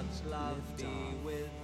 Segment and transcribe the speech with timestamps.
[0.00, 0.86] God's love be
[1.22, 1.59] with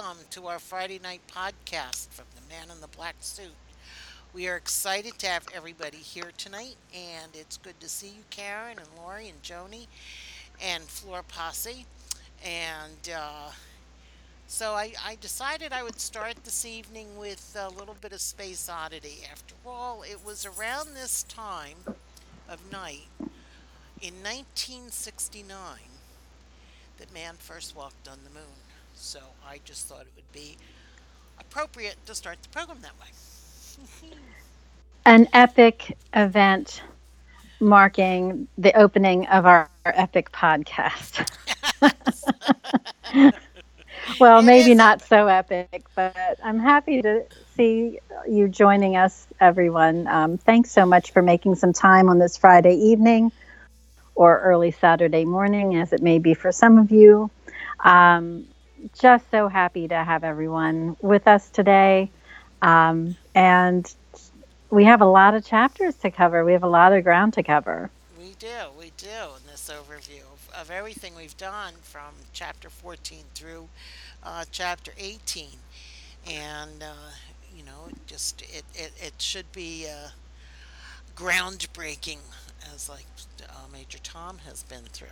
[0.00, 3.52] welcome to our Friday night podcast from the Man in the Black Suit.
[4.32, 8.78] We are excited to have everybody here tonight, and it's good to see you, Karen
[8.78, 9.88] and Lori and Joni
[10.62, 11.84] and Floor Posse.
[12.42, 13.50] And uh,
[14.46, 18.70] so I, I decided I would start this evening with a little bit of Space
[18.70, 19.18] Oddity.
[19.30, 21.76] After all, it was around this time
[22.48, 23.08] of night
[24.00, 25.56] in 1969
[26.96, 28.59] that man first walked on the moon.
[29.00, 30.58] So I just thought it would be
[31.40, 33.08] appropriate to start the program that way.
[35.06, 36.82] an epic event
[37.60, 41.26] marking the opening of our, our epic podcast.
[44.20, 47.24] well, It maybe not so epic, but I'm happy to
[47.56, 50.06] see you joining us, everyone.
[50.08, 53.32] Um, thanks so much for making some time on this Friday evening
[54.14, 57.30] or early Saturday morning, as it may be for some of you.
[57.82, 58.46] Um,
[58.98, 62.10] just so happy to have everyone with us today.
[62.62, 63.92] Um, and
[64.70, 66.44] we have a lot of chapters to cover.
[66.44, 67.90] We have a lot of ground to cover.
[68.18, 68.48] We do,
[68.78, 73.68] we do in this overview of, of everything we've done from chapter 14 through
[74.22, 75.48] uh, chapter 18.
[76.26, 77.10] And, uh,
[77.56, 80.08] you know, just it, it, it should be uh,
[81.16, 82.18] groundbreaking
[82.74, 83.06] as like
[83.48, 85.08] uh, Major Tom has been through.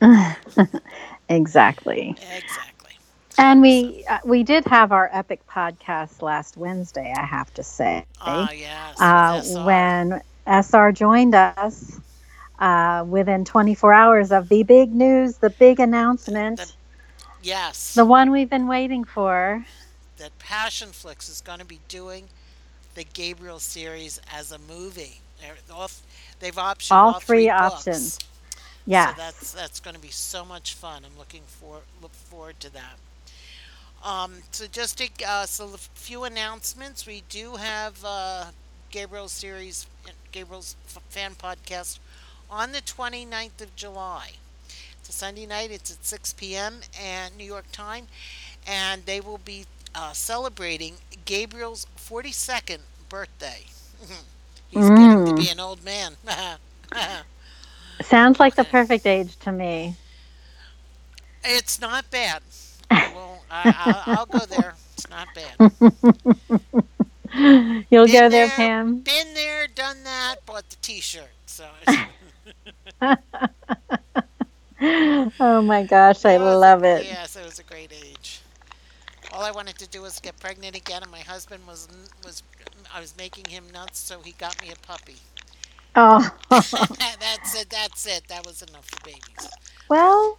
[1.28, 2.16] exactly.
[2.20, 2.98] exactly.
[3.38, 8.04] And we uh, we did have our epic podcast last Wednesday, I have to say.
[8.20, 9.00] Ah, yes.
[9.00, 9.64] uh, SR.
[9.64, 12.00] when SR joined us
[12.58, 16.72] uh, within 24 hours of the big news, the big announcement, The-
[17.42, 17.94] yes.
[17.94, 19.64] the one we've been waiting for.
[20.18, 22.28] that Passionflix is going to be doing
[22.94, 25.20] the Gabriel series as a movie.
[26.42, 27.50] They've optioned All all, three books.
[27.50, 28.20] options.
[28.86, 29.08] Yes.
[29.08, 31.04] So that's that's going to be so much fun.
[31.06, 33.00] I'm looking for look forward to that.
[34.04, 37.06] Um, so just a uh, so a few announcements.
[37.06, 38.52] We do have uh,
[38.90, 39.86] Gabriel's series,
[40.32, 42.00] Gabriel's f- fan podcast
[42.50, 44.32] on the 29th of July.
[45.00, 45.70] It's a Sunday night.
[45.72, 46.80] It's at 6 p.m.
[47.00, 48.08] and New York time,
[48.66, 53.66] and they will be uh, celebrating Gabriel's 42nd birthday.
[54.72, 55.36] He's getting to Mm.
[55.36, 56.16] be an old man.
[58.02, 59.96] Sounds like the perfect age to me.
[61.44, 62.42] It's not bad.
[63.10, 64.76] Well, I, I, I'll go there.
[64.94, 65.58] It's not bad.
[67.90, 68.48] You'll Been go there, there.
[68.50, 69.00] Pam.
[69.04, 71.32] Been there, done that, bought the T-shirt.
[71.46, 71.66] So
[74.80, 77.06] Oh my gosh, I was love it.
[77.06, 78.42] Yes, it was a great age.
[79.30, 81.88] All I wanted to do was get pregnant again, and my husband was
[82.24, 82.42] was
[82.92, 85.22] I was making him nuts, so he got me a puppy.
[85.96, 86.30] Oh,
[87.20, 87.70] that's it.
[87.70, 88.28] That's it.
[88.28, 89.50] That was enough for babies.
[89.88, 90.38] well,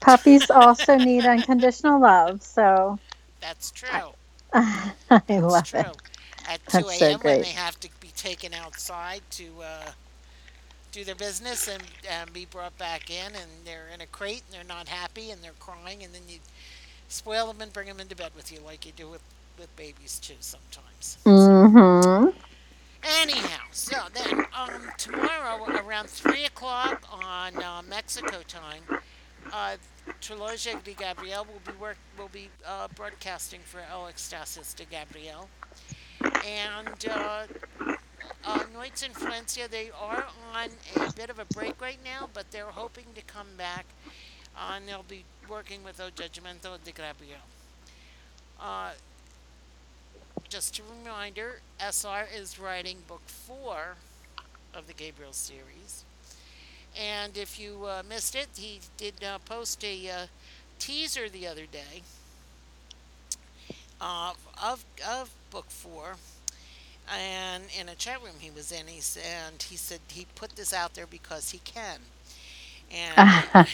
[0.00, 2.98] puppies also need unconditional love, so
[3.40, 4.14] That's true.
[4.52, 5.74] I That's love true.
[5.74, 5.96] it.
[6.44, 7.24] At 2 That's so a.m.
[7.24, 9.92] when they have to be taken outside to uh,
[10.92, 14.54] do their business and, and be brought back in, and they're in a crate and
[14.54, 16.40] they're not happy and they're crying, and then you
[17.08, 19.22] spoil them and bring them into bed with you like you do with,
[19.58, 21.18] with babies too sometimes.
[21.24, 22.28] Mm-hmm.
[23.22, 28.82] Anyhow, so then um, tomorrow around 3 o'clock on uh, Mexico time,
[29.52, 29.76] uh,
[30.20, 35.48] Trilogia de Gabriel will be work will be uh, broadcasting for El Ecstasis de Gabriel,
[36.44, 37.46] and uh,
[38.44, 40.24] uh, Noi Points Influencia, they are
[40.54, 43.84] on a bit of a break right now, but they're hoping to come back.
[44.56, 47.38] Uh, and they'll be working with O Judgmento de Gabriel.
[48.58, 48.90] Uh,
[50.48, 53.96] just a reminder, SR is writing book four
[54.74, 56.04] of the Gabriel series.
[56.98, 60.26] And if you uh, missed it, he did uh, post a uh,
[60.78, 62.02] teaser the other day
[64.00, 66.16] uh, of, of book four.
[67.10, 70.72] And in a chat room he was in, he and he said he put this
[70.72, 72.00] out there because he can.
[72.90, 73.16] And,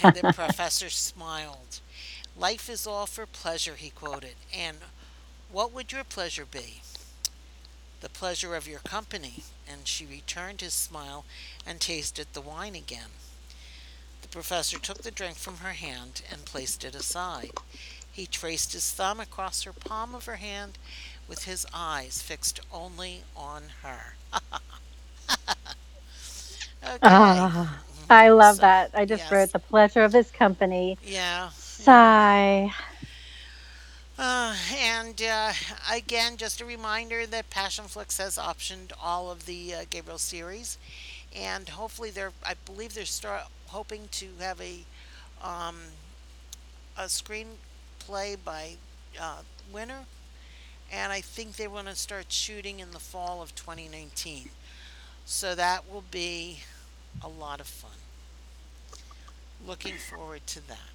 [0.02, 1.80] and the professor smiled.
[2.36, 4.34] Life is all for pleasure, he quoted.
[4.56, 4.78] And
[5.54, 6.82] what would your pleasure be?
[8.00, 9.44] The pleasure of your company.
[9.66, 11.26] And she returned his smile
[11.64, 13.10] and tasted the wine again.
[14.22, 17.60] The professor took the drink from her hand and placed it aside.
[18.10, 20.78] He traced his thumb across her palm of her hand
[21.28, 24.16] with his eyes fixed only on her.
[26.84, 27.42] okay.
[27.42, 28.90] Ah, I love So, that.
[28.94, 29.30] I just yes.
[29.30, 30.98] wrote the pleasure of his company.
[31.02, 31.50] Yeah.
[31.78, 32.72] Sigh.
[34.16, 35.52] Uh, and uh,
[35.90, 40.78] again, just a reminder that Passionflix has optioned all of the uh, Gabriel series,
[41.34, 44.84] and hopefully they're, I believe they're start hoping to have a,
[45.42, 45.76] um,
[46.96, 48.76] a screenplay by
[49.20, 50.06] uh, winter,
[50.92, 54.50] and I think they want to start shooting in the fall of 2019.
[55.26, 56.60] So that will be
[57.22, 57.90] a lot of fun.
[59.66, 60.93] Looking forward to that.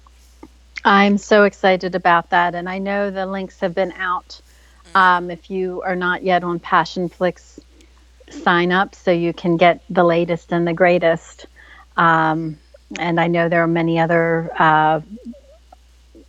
[0.84, 2.54] I'm so excited about that.
[2.54, 4.40] And I know the links have been out.
[4.94, 7.58] Um, if you are not yet on Passionflix,
[8.30, 11.46] sign up so you can get the latest and the greatest.
[11.96, 12.58] Um,
[12.98, 15.00] and I know there are many other uh,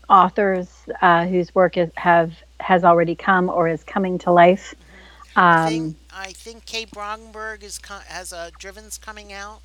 [0.10, 4.76] authors uh, whose work is, have has already come or is coming to life.
[5.46, 9.62] I Um, think I think Kay Bromberg is has a Driven's coming out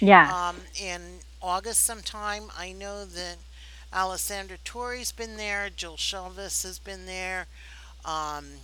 [0.00, 0.32] yeah.
[0.32, 2.50] um, in August sometime.
[2.56, 3.38] I know that
[3.92, 7.46] Alessandra Torre's been there, Jill Shalvis has been there,
[8.04, 8.62] um,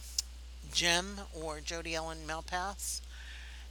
[0.72, 3.00] Jem or Jodi Ellen Malpas,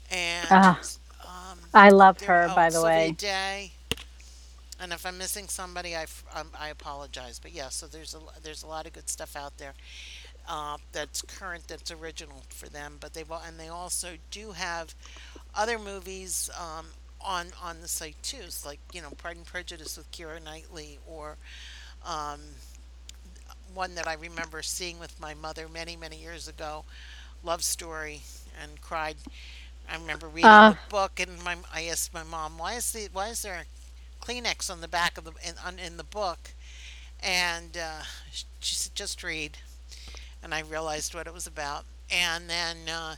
[0.09, 0.81] and Ah,
[1.25, 3.18] um, I love her, oh, by the Sylvia way.
[3.18, 3.74] Day.
[4.80, 7.39] And if I'm missing somebody, I, um, I apologize.
[7.39, 9.74] But yeah, so there's a there's a lot of good stuff out there
[10.48, 12.98] uh, that's current, that's original for them.
[13.00, 14.95] But they and they also do have
[15.56, 16.88] other movies um,
[17.24, 18.40] on on the site too.
[18.44, 21.38] It's like you know Pride and Prejudice with Keira Knightley, or
[22.06, 22.40] um,
[23.74, 26.86] one that I remember seeing with my mother many many years ago,
[27.44, 28.24] Love Story,
[28.62, 29.18] and cried.
[29.90, 33.10] I remember reading Uh, the book, and my I asked my mom, "Why is the
[33.12, 36.54] why is there a Kleenex on the back of the in, on, in the book?"
[37.22, 38.04] And uh,
[38.60, 39.58] she said, "Just read."
[40.44, 41.86] And I realized what it was about.
[42.10, 43.16] And then, uh,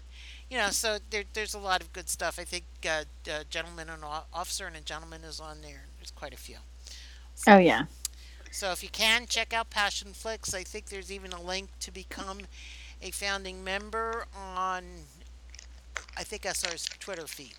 [0.54, 2.38] you know, so there, there's a lot of good stuff.
[2.38, 5.86] I think uh, uh, Gentleman and Officer and a Gentleman is on there.
[5.98, 6.58] There's quite a few.
[7.48, 7.86] oh yeah.
[8.52, 10.54] So if you can, check out Passionflix.
[10.54, 12.42] I think there's even a link to become
[13.02, 14.84] a founding member on,
[16.16, 17.56] I think SR's Twitter feed.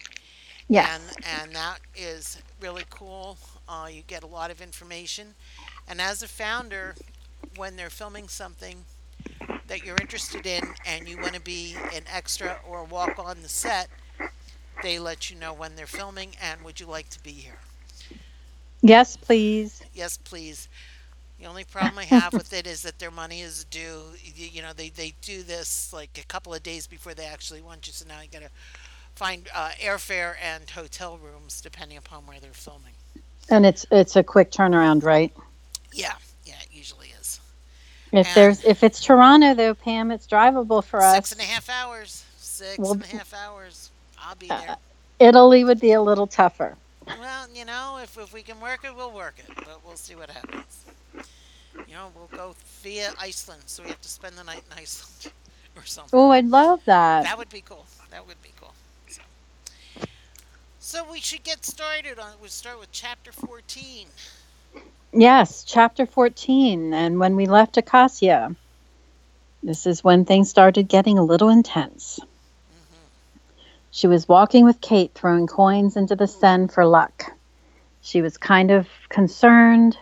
[0.69, 0.95] Yeah.
[0.95, 1.03] And,
[1.41, 3.39] and that is really cool.
[3.69, 5.35] Uh, you get a lot of information.
[5.89, 6.95] And as a founder,
[7.57, 8.85] when they're filming something
[9.69, 13.49] that you're interested in and you want to be an extra or walk on the
[13.49, 13.89] set,
[14.81, 17.61] they let you know when they're filming and would you like to be here?
[18.83, 19.83] Yes, please.
[19.95, 20.69] Yes, please.
[21.39, 24.03] The only problem I have with it is that their money is due.
[24.23, 27.63] You, you know, they, they do this like a couple of days before they actually
[27.63, 28.51] want you, so now you got to
[29.15, 32.95] find uh, airfare and hotel rooms depending upon where they're filming.
[33.51, 35.33] And it's it's a quick turnaround, right?
[35.93, 37.41] Yeah, yeah, it usually is.
[38.17, 41.33] If And- there's if it's Toronto though, Pam, it's drivable for Six us.
[41.33, 42.25] and a half hours.
[42.39, 43.91] Six Well, and a half hours.
[44.19, 44.77] I'll be uh, there.
[45.19, 46.77] Italy would be a little tougher.
[47.07, 50.15] Well, you know, if, if we can work it, we'll work it, but we'll see
[50.15, 50.85] what happens.
[51.15, 55.33] You know, we'll go via Iceland, so we have to spend the night in Iceland
[55.77, 56.19] or something.
[56.19, 57.25] Oh, I'd love that.
[57.25, 57.85] That would be cool.
[58.11, 58.73] That would be cool.
[59.09, 59.23] So,
[60.79, 62.33] so we should get started on.
[62.41, 64.07] We start with chapter fourteen.
[65.17, 66.93] Yes, chapter 14.
[66.93, 68.57] And when we left Acacia,
[69.63, 72.19] this is when things started getting a little intense.
[72.19, 73.63] Mm-hmm.
[73.93, 77.33] She was walking with Kate, throwing coins into the Seine for luck.
[78.03, 79.97] She was kind of concerned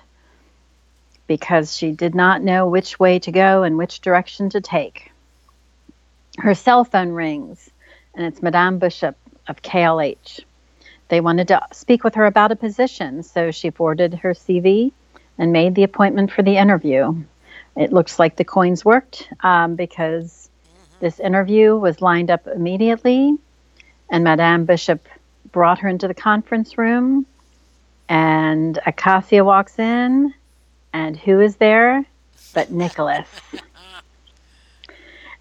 [1.26, 5.12] because she did not know which way to go and which direction to take.
[6.38, 7.68] Her cell phone rings,
[8.14, 10.40] and it's Madame Bishop of KLH.
[11.08, 14.92] They wanted to speak with her about a position, so she forwarded her CV
[15.42, 17.12] and made the appointment for the interview.
[17.76, 20.48] It looks like the coins worked um, because
[21.00, 23.36] this interview was lined up immediately,
[24.08, 25.08] And Madame Bishop
[25.50, 27.26] brought her into the conference room,
[28.08, 30.32] and Acacia walks in,
[30.92, 32.04] and who is there
[32.54, 33.26] but Nicholas?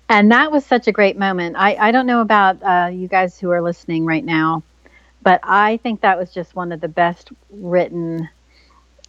[0.09, 1.57] and that was such a great moment.
[1.59, 4.63] I, I don't know about uh, you guys who are listening right now,
[5.21, 8.27] but I think that was just one of the best written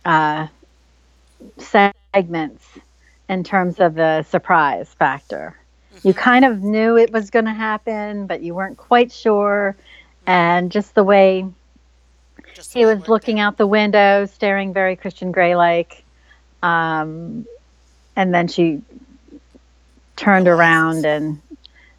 [0.05, 0.49] uh,
[1.59, 2.67] segments
[3.29, 5.57] in terms of the surprise factor.
[6.03, 9.77] You kind of knew it was going to happen, but you weren't quite sure.
[10.27, 11.47] And just the way
[12.55, 16.03] Just he the way it was looking out the window, staring very Christian Grey like.
[16.63, 17.47] Um,
[18.17, 18.83] and then she
[20.17, 21.41] turned around and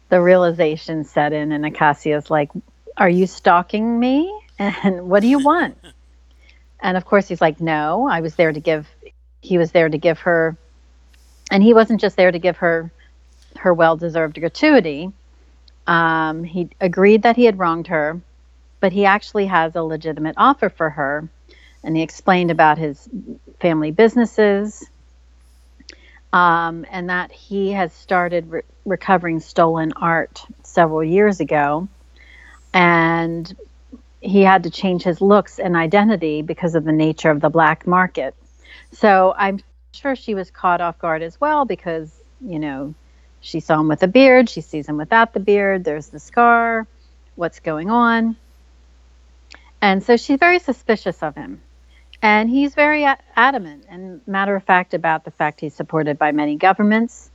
[0.08, 2.50] the realization set in, and Acacia's like,
[2.96, 4.40] Are you stalking me?
[4.56, 5.76] And what do you want?
[6.80, 8.88] and of course, he's like, No, I was there to give,
[9.44, 10.56] he was there to give her,
[11.50, 12.90] and he wasn't just there to give her
[13.58, 15.12] her well deserved gratuity.
[15.86, 18.20] Um, he agreed that he had wronged her,
[18.80, 21.28] but he actually has a legitimate offer for her.
[21.82, 23.06] And he explained about his
[23.60, 24.82] family businesses
[26.32, 31.86] um, and that he has started re- recovering stolen art several years ago.
[32.72, 33.54] And
[34.20, 37.86] he had to change his looks and identity because of the nature of the black
[37.86, 38.34] market.
[38.94, 39.60] So I'm
[39.92, 42.94] sure she was caught off guard as well because, you know,
[43.40, 46.86] she saw him with a beard, she sees him without the beard, there's the scar,
[47.34, 48.36] what's going on.
[49.82, 51.60] And so she's very suspicious of him.
[52.22, 53.04] And he's very
[53.36, 57.30] adamant and matter of fact about the fact he's supported by many governments,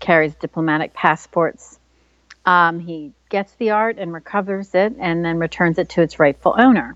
[0.00, 1.78] carries diplomatic passports.
[2.44, 6.54] Um, he gets the art and recovers it and then returns it to its rightful
[6.58, 6.94] owner.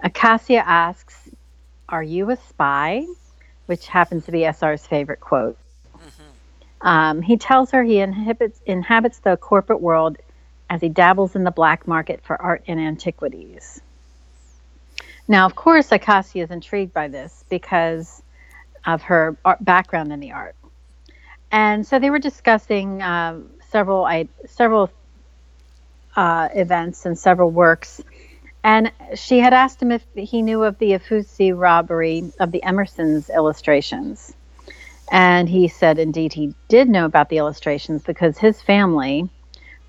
[0.00, 1.14] Acacia asks,
[1.90, 3.04] Are you a spy?
[3.66, 5.56] Which happens to be SR's favorite quote.
[6.80, 10.18] Um, he tells her he inhabits, inhabits the corporate world
[10.68, 13.80] as he dabbles in the black market for art and antiquities.
[15.28, 18.22] Now, of course, Acacia is intrigued by this because
[18.84, 20.56] of her art background in the art.
[21.52, 24.90] And so they were discussing um, several I, several
[26.16, 28.02] uh, events and several works.
[28.64, 33.28] And she had asked him if he knew of the Uffizi robbery of the Emerson's
[33.28, 34.34] illustrations.
[35.10, 39.28] And he said, indeed, he did know about the illustrations because his family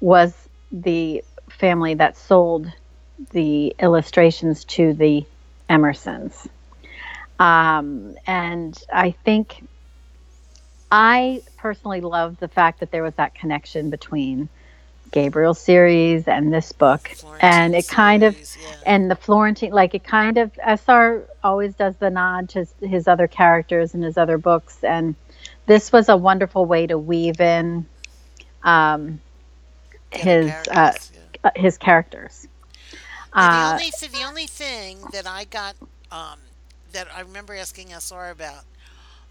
[0.01, 0.33] was
[0.71, 2.67] the family that sold
[3.31, 5.25] the illustrations to the
[5.69, 6.47] Emersons.
[7.39, 9.65] Um, and I think
[10.91, 14.49] I personally love the fact that there was that connection between
[15.13, 17.09] Gabriel series and this book.
[17.39, 18.75] and it kind of, yeah.
[18.85, 23.27] and the Florentine, like it kind of, SR always does the nod to his, other
[23.27, 24.83] characters and his other books.
[24.83, 25.15] And
[25.67, 27.85] this was a wonderful way to weave in
[28.63, 29.21] um,
[30.11, 30.93] his, uh, yeah.
[31.43, 32.47] uh, his characters.
[33.31, 35.75] Uh, the only th- the only thing that I got
[36.11, 36.39] um,
[36.91, 38.63] that I remember asking SR about,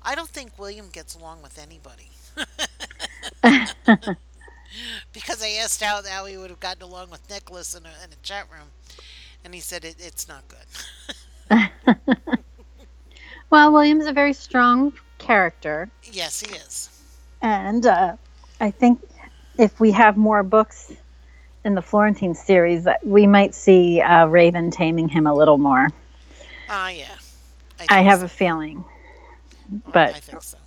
[0.03, 2.11] I don't think William gets along with anybody.
[5.12, 8.12] because I asked how how he would have gotten along with Nicholas in a, in
[8.12, 8.69] a chat room,
[9.45, 11.69] and he said it, it's not good.
[13.50, 15.91] well, William's a very strong character.
[16.11, 16.88] yes, he is.
[17.43, 18.17] And uh,
[18.61, 19.00] I think
[19.59, 20.93] if we have more books
[21.64, 25.88] in the Florentine series, that we might see uh, Raven taming him a little more.
[26.69, 27.07] Ah, yeah.
[27.79, 28.25] I think have so.
[28.26, 28.85] a feeling,
[29.73, 30.59] I but think so.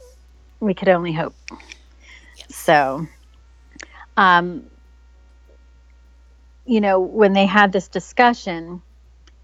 [0.60, 1.34] we could only hope.
[2.38, 2.54] Yes.
[2.56, 3.08] So,
[4.18, 4.66] um,
[6.66, 8.82] you know, when they had this discussion,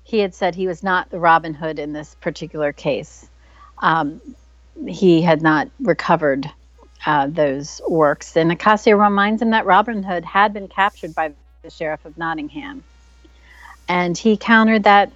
[0.03, 3.29] he had said he was not the Robin Hood in this particular case.
[3.77, 4.21] Um,
[4.87, 6.49] he had not recovered
[7.05, 8.35] uh, those works.
[8.37, 12.83] And Acacia reminds him that Robin Hood had been captured by the Sheriff of Nottingham.
[13.87, 15.11] And he countered that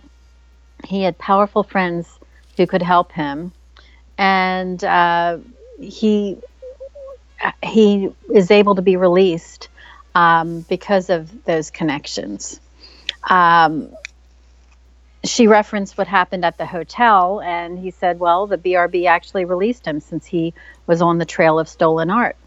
[0.84, 2.08] he had powerful friends
[2.58, 3.52] who could help him.
[4.18, 5.40] And uh,
[5.80, 6.38] he
[7.64, 9.70] he is able to be released
[10.14, 12.60] um, because of those connections.
[13.24, 13.90] Um,
[15.24, 19.86] she referenced what happened at the hotel, and he said, Well, the BRB actually released
[19.86, 20.54] him since he
[20.88, 22.38] was on the trail of stolen art.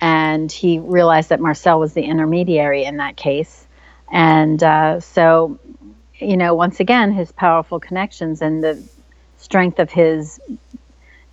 [0.00, 3.66] And he realized that Marcel was the intermediary in that case.
[4.12, 5.58] And uh, so,
[6.18, 8.82] you know, once again, his powerful connections and the
[9.38, 10.40] strength of his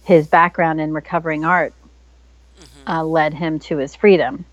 [0.03, 1.73] his background in recovering art
[2.87, 4.45] uh, led him to his freedom.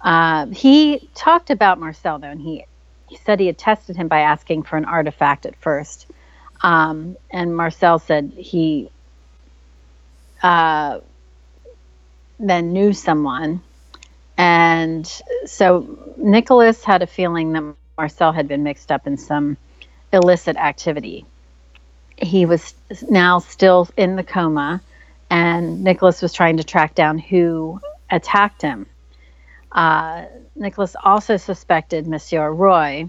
[0.00, 2.64] Uh, he talked about Marcel, though, and he,
[3.08, 6.06] he said he had tested him by asking for an artifact at first.
[6.62, 8.90] Um, and Marcel said he
[10.42, 11.00] uh,
[12.38, 13.62] then knew someone.
[14.36, 15.06] And
[15.46, 19.56] so Nicholas had a feeling that Marcel had been mixed up in some
[20.12, 21.26] illicit activity.
[22.16, 22.74] He was
[23.10, 24.80] now still in the coma,
[25.30, 27.80] and Nicholas was trying to track down who
[28.10, 28.86] attacked him.
[29.70, 33.08] Uh, Nicholas also suspected Monsieur Roy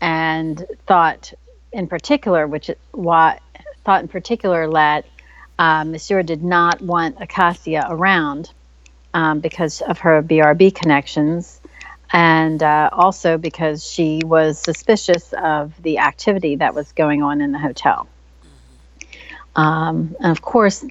[0.00, 1.32] and thought
[1.72, 3.38] in particular, which why
[3.84, 5.06] thought in particular that
[5.58, 8.50] uh, Monsieur did not want Acacia around
[9.14, 11.60] um, because of her BRB connections,
[12.10, 17.52] and uh, also because she was suspicious of the activity that was going on in
[17.52, 18.08] the hotel.
[19.54, 20.84] Um, and of course,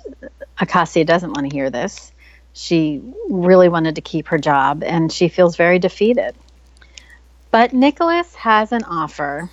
[0.62, 2.14] Acacia doesn't want to hear this.
[2.54, 6.36] She really wanted to keep her job, and she feels very defeated.
[7.50, 9.50] But Nicholas has an offer.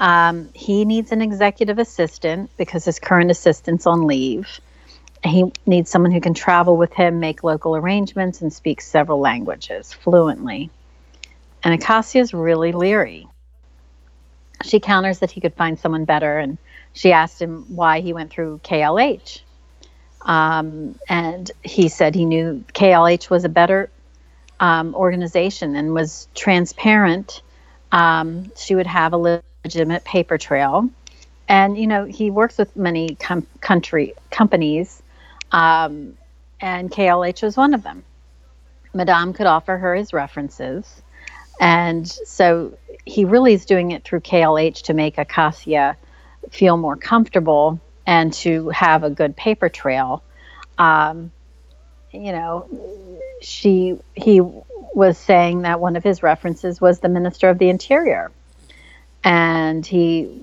[0.00, 4.60] Um, he needs an executive assistant because his current assistant's on leave.
[5.22, 9.92] He needs someone who can travel with him, make local arrangements, and speak several languages
[9.92, 10.70] fluently.
[11.62, 13.28] And Acacia is really leery.
[14.64, 16.58] She counters that he could find someone better, and
[16.92, 19.42] she asked him why he went through KLH.
[20.24, 23.90] Um, and he said he knew KLH was a better
[24.60, 27.42] um, organization and was transparent.
[27.90, 30.88] Um, she would have a legitimate paper trail.
[31.48, 35.02] And, you know, he works with many com- country companies,
[35.50, 36.16] um,
[36.60, 38.04] and KLH was one of them.
[38.94, 41.02] Madame could offer her his references.
[41.60, 45.96] And so he really is doing it through KLH to make Acacia
[46.50, 50.22] feel more comfortable and to have a good paper trail.
[50.78, 51.30] Um,
[52.12, 52.68] you know,
[53.40, 58.30] she he was saying that one of his references was the Minister of the Interior,
[59.24, 60.42] and he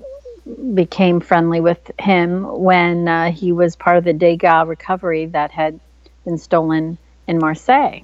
[0.73, 5.79] became friendly with him when uh, he was part of the Degas recovery that had
[6.25, 6.97] been stolen
[7.27, 8.01] in Marseille.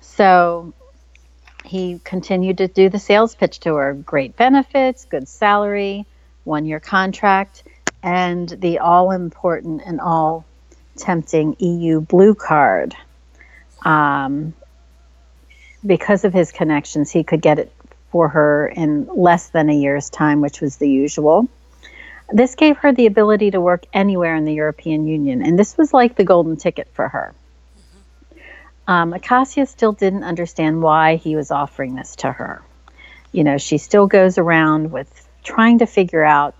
[0.00, 0.72] So
[1.64, 6.06] he continued to do the sales pitch to her great benefits, good salary,
[6.44, 7.62] one year contract,
[8.02, 10.44] and the all important and all
[10.96, 12.94] tempting EU blue card.
[13.84, 14.54] Um,
[15.84, 17.72] because of his connections, he could get it
[18.10, 21.48] for her in less than a year's time, which was the usual.
[22.32, 25.92] This gave her the ability to work anywhere in the European Union, and this was
[25.92, 27.34] like the golden ticket for her.
[28.86, 32.62] Um, Acacia still didn't understand why he was offering this to her.
[33.32, 36.54] You know, she still goes around with trying to figure out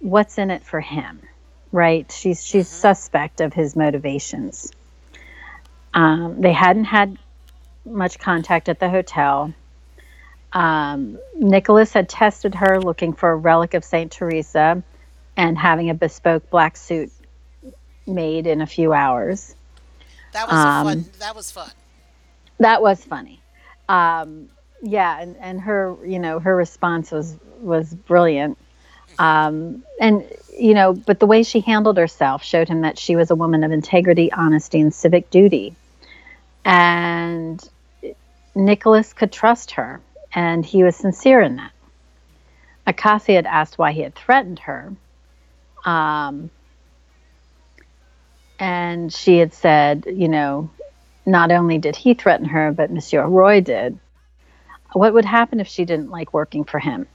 [0.00, 1.20] what's in it for him,
[1.72, 2.10] right?
[2.10, 2.80] She's she's mm-hmm.
[2.80, 4.72] suspect of his motivations.
[5.94, 7.18] Um, they hadn't had
[7.84, 9.52] much contact at the hotel.
[10.52, 14.82] Um, Nicholas had tested her looking for a relic of Saint Teresa
[15.36, 17.12] and having a bespoke black suit
[18.06, 19.54] made in a few hours.
[20.32, 21.12] That was um, fun.
[21.18, 21.70] That was fun.
[22.58, 23.40] That was funny.
[23.88, 24.48] Um,
[24.82, 28.58] yeah, and, and her, you know, her response was was brilliant.
[29.18, 30.24] Um, and
[30.58, 33.62] you know, but the way she handled herself showed him that she was a woman
[33.64, 35.74] of integrity, honesty, and civic duty.
[36.64, 37.66] And
[38.54, 40.00] Nicholas could trust her,
[40.32, 41.72] and he was sincere in that.
[42.86, 44.92] Acacia had asked why he had threatened her.
[45.84, 46.50] Um,
[48.58, 50.70] and she had said, you know,
[51.24, 53.98] not only did he threaten her, but Monsieur Roy did.
[54.92, 57.06] What would happen if she didn't like working for him?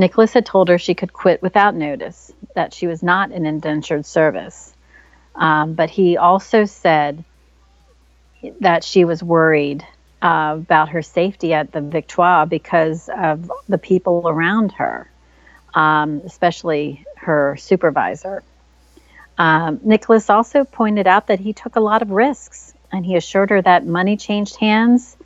[0.00, 4.06] Nicholas had told her she could quit without notice, that she was not in indentured
[4.06, 4.72] service.
[5.34, 7.22] Um, but he also said
[8.60, 9.86] that she was worried
[10.22, 15.10] uh, about her safety at the Victoire because of the people around her,
[15.74, 18.42] um, especially her supervisor.
[19.38, 23.50] Um, Nicholas also pointed out that he took a lot of risks, and he assured
[23.50, 25.16] her that money changed hands,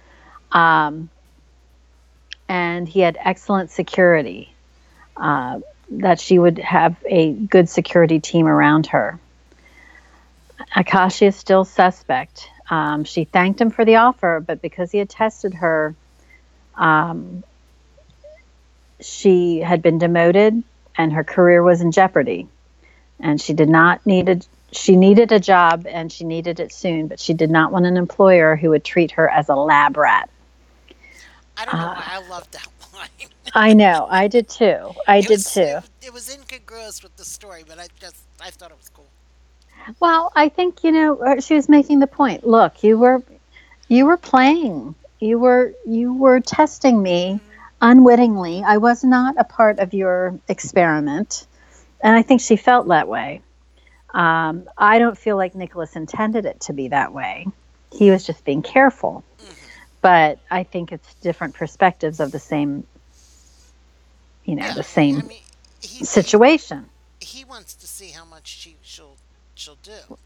[0.53, 1.09] um,
[2.49, 4.54] and he had excellent security.
[5.17, 9.19] Uh, that she would have a good security team around her.
[10.75, 12.49] Acacia is still suspect.
[12.71, 15.95] Um, she thanked him for the offer, but because he had tested her,
[16.77, 17.45] um,
[19.01, 20.63] she had been demoted
[20.97, 22.49] and her career was in jeopardy.
[23.21, 24.41] And she did not need a
[24.73, 27.97] she needed a job and she needed it soon, but she did not want an
[27.97, 30.29] employer who would treat her as a lab rat.
[31.57, 33.31] I don't know uh, I love that line.
[33.55, 34.93] I know, I did too.
[35.07, 35.61] I it did was, too.
[35.61, 39.07] It, it was incongruous with the story, but I just I thought it was cool.
[40.01, 42.47] Well, I think you know uh, she was making the point.
[42.47, 43.23] Look, you were
[43.89, 44.95] you were playing.
[45.21, 47.41] You were you were testing me
[47.81, 48.63] unwittingly.
[48.65, 51.47] I was not a part of your experiment,
[52.03, 53.43] and I think she felt that way.
[54.13, 57.47] Um, I don't feel like Nicholas intended it to be that way.
[57.93, 59.25] He was just being careful.
[60.05, 62.87] But I think it's different perspectives of the same,
[64.45, 65.43] you know, Yeah, the same I mean,
[65.81, 66.91] he, situation.
[67.21, 69.17] He, he wants to see how much she she'll
[69.55, 70.19] she'll do.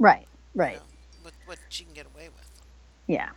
[0.00, 0.26] Right,
[0.60, 0.74] you right.
[0.74, 0.82] know,
[1.22, 2.50] what what she can get away with.
[3.06, 3.30] Yeah.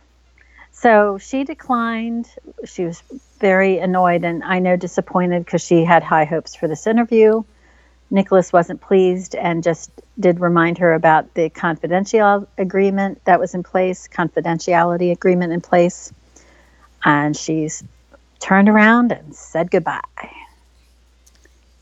[0.72, 2.28] So she declined.
[2.64, 3.00] She was
[3.38, 7.44] very annoyed and I know disappointed because she had high hopes for this interview.
[8.10, 13.62] Nicholas wasn't pleased and just did remind her about the confidential agreement that was in
[13.62, 16.12] place, confidentiality agreement in place.
[17.04, 17.82] And she's
[18.38, 20.00] turned around and said goodbye.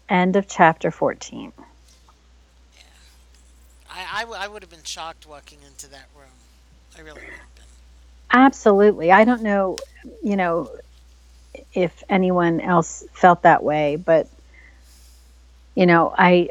[0.09, 1.53] End of chapter 14.
[2.77, 2.83] Yeah.
[3.91, 6.27] I, I, w- I would have been shocked walking into that room.
[6.97, 7.65] I really would have been.
[8.31, 9.11] Absolutely.
[9.13, 9.77] I don't know,
[10.23, 10.71] you know,
[11.75, 14.29] if anyone else felt that way, but
[15.75, 16.49] you know, I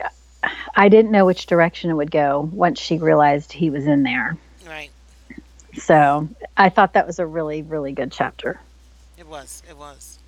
[0.76, 4.38] I didn't know which direction it would go once she realized he was in there.
[4.66, 4.90] Right.
[5.78, 8.60] So, I thought that was a really really good chapter.
[9.18, 9.64] It was.
[9.70, 10.20] It was.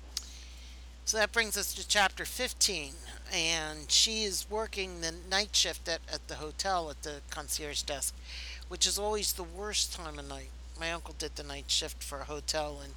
[1.06, 2.92] So that brings us to chapter 15.
[3.32, 8.14] And she is working the night shift at, at the hotel at the concierge desk,
[8.68, 10.50] which is always the worst time of night.
[10.78, 12.94] My uncle did the night shift for a hotel, and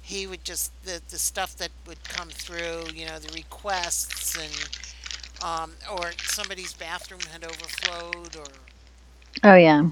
[0.00, 4.52] he would just, the, the stuff that would come through, you know, the requests, and,
[5.40, 8.66] um, or somebody's bathroom had overflowed, or
[9.42, 9.84] Oh yeah.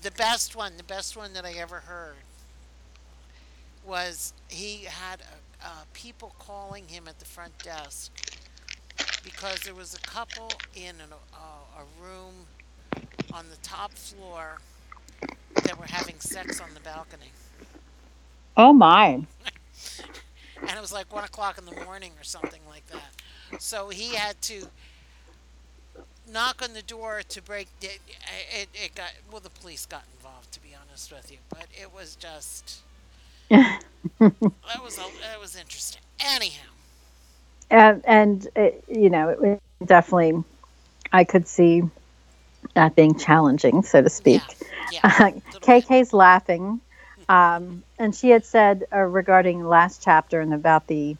[0.00, 2.24] the best one, the best one that I ever heard
[3.82, 5.22] was he had
[5.62, 8.12] uh, people calling him at the front desk
[9.22, 12.48] because there was a couple in an, uh, a room
[13.32, 14.62] on the top floor
[15.62, 17.34] that were having sex on the balcony.
[18.56, 19.26] Oh my.
[20.66, 23.14] And it was like one o'clock in the morning or something like that.
[23.58, 24.68] So he had to
[26.30, 27.68] knock on the door to break.
[27.80, 28.00] It,
[28.52, 29.40] it, it got well.
[29.40, 31.38] The police got involved, to be honest with you.
[31.48, 32.80] But it was just
[33.50, 33.80] that
[34.82, 36.02] was a, that was interesting.
[36.20, 36.68] Anyhow,
[37.70, 40.42] and and it, you know, it was definitely
[41.12, 41.82] I could see
[42.74, 44.42] that being challenging, so to speak.
[44.92, 45.24] yeah, Uh, yeah.
[45.26, 45.86] little bit.
[45.86, 46.80] KK's laughing.
[47.28, 51.16] Um, and she had said uh, regarding last chapter and about the,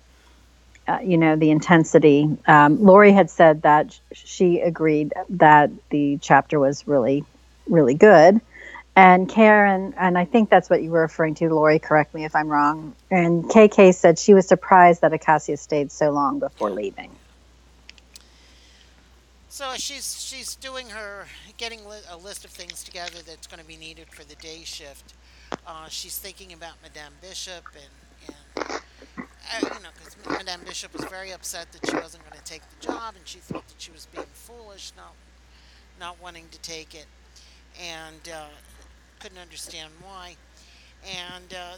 [0.88, 2.28] uh, you know, the intensity.
[2.46, 7.24] Um, Lori had said that she agreed that the chapter was really,
[7.68, 8.40] really good.
[8.94, 12.34] And Karen, and I think that's what you were referring to, Lori, correct me if
[12.34, 12.94] I'm wrong.
[13.10, 17.10] And KK said she was surprised that Acacia stayed so long before leaving.
[19.50, 23.76] So she's she's doing her getting a list of things together that's going to be
[23.76, 25.14] needed for the day shift.
[25.66, 28.80] Uh, she's thinking about Madame Bishop and and
[29.54, 32.62] uh, you know because Madame Bishop was very upset that she wasn't going to take
[32.78, 35.14] the job and she thought that she was being foolish not
[35.98, 37.06] not wanting to take it
[37.82, 38.46] and uh,
[39.20, 40.36] couldn't understand why.
[41.04, 41.76] And uh,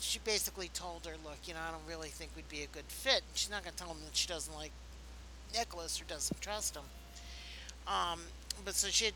[0.00, 2.84] she basically told her look you know I don't really think we'd be a good
[2.88, 3.22] fit.
[3.28, 4.72] And she's not going to tell him that she doesn't like
[5.54, 6.84] Nicholas or doesn't trust him.
[7.86, 8.20] Um,
[8.64, 9.14] but so she had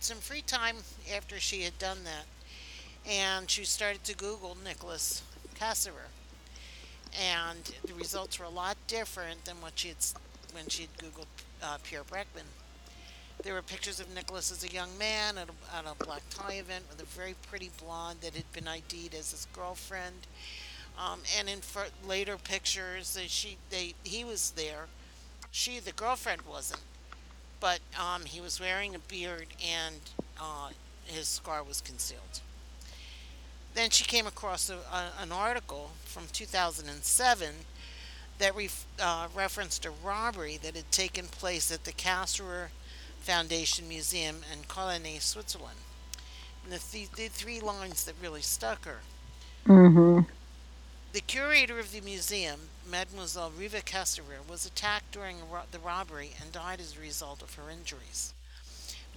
[0.00, 0.76] some free time
[1.16, 2.26] after she had done that,
[3.10, 5.22] and she started to Google Nicholas
[5.58, 6.10] Kasserer,
[7.20, 9.96] and the results were a lot different than what she had
[10.52, 11.26] when she had Googled
[11.62, 12.46] uh, Pierre Breckman.
[13.42, 16.54] There were pictures of Nicholas as a young man at a, at a black tie
[16.54, 20.26] event with a very pretty blonde that had been ID'd as his girlfriend.
[20.98, 24.86] Um, and in fur later pictures, she they he was there.
[25.50, 26.80] She, the girlfriend, wasn't
[27.64, 29.96] but um, he was wearing a beard and
[30.38, 30.68] uh,
[31.06, 32.42] his scar was concealed.
[33.74, 37.54] Then she came across a, a, an article from 2007
[38.38, 42.68] that ref, uh, referenced a robbery that had taken place at the Kasserer
[43.20, 45.78] Foundation Museum in Cologne, Switzerland.
[46.64, 49.00] And the, th- the three lines that really stuck her.
[49.66, 50.20] Mm-hmm.
[51.12, 52.60] The curator of the museum,
[52.90, 57.54] Mademoiselle Riva Kasserer, was attacked during ro- the robbery and died as a result of
[57.54, 58.34] her injuries.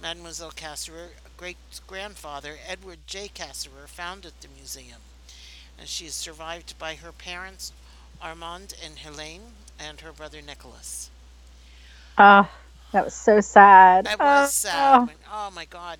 [0.00, 1.56] Mademoiselle Kasserer, great
[1.86, 3.28] grandfather Edward J.
[3.28, 5.00] Kasserer, founded the museum,
[5.78, 7.72] and she is survived by her parents,
[8.20, 11.10] Armand and Helene, and her brother Nicholas.
[12.16, 12.48] Oh,
[12.92, 14.06] that was so sad.
[14.06, 14.98] That was Oh, sad.
[15.00, 15.04] Oh.
[15.06, 15.98] when- Oh my God!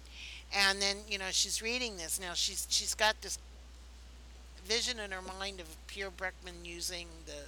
[0.52, 2.34] And then you know she's reading this now.
[2.34, 3.38] She's she's got this
[4.64, 7.46] vision in her mind of Pierre Breckman using the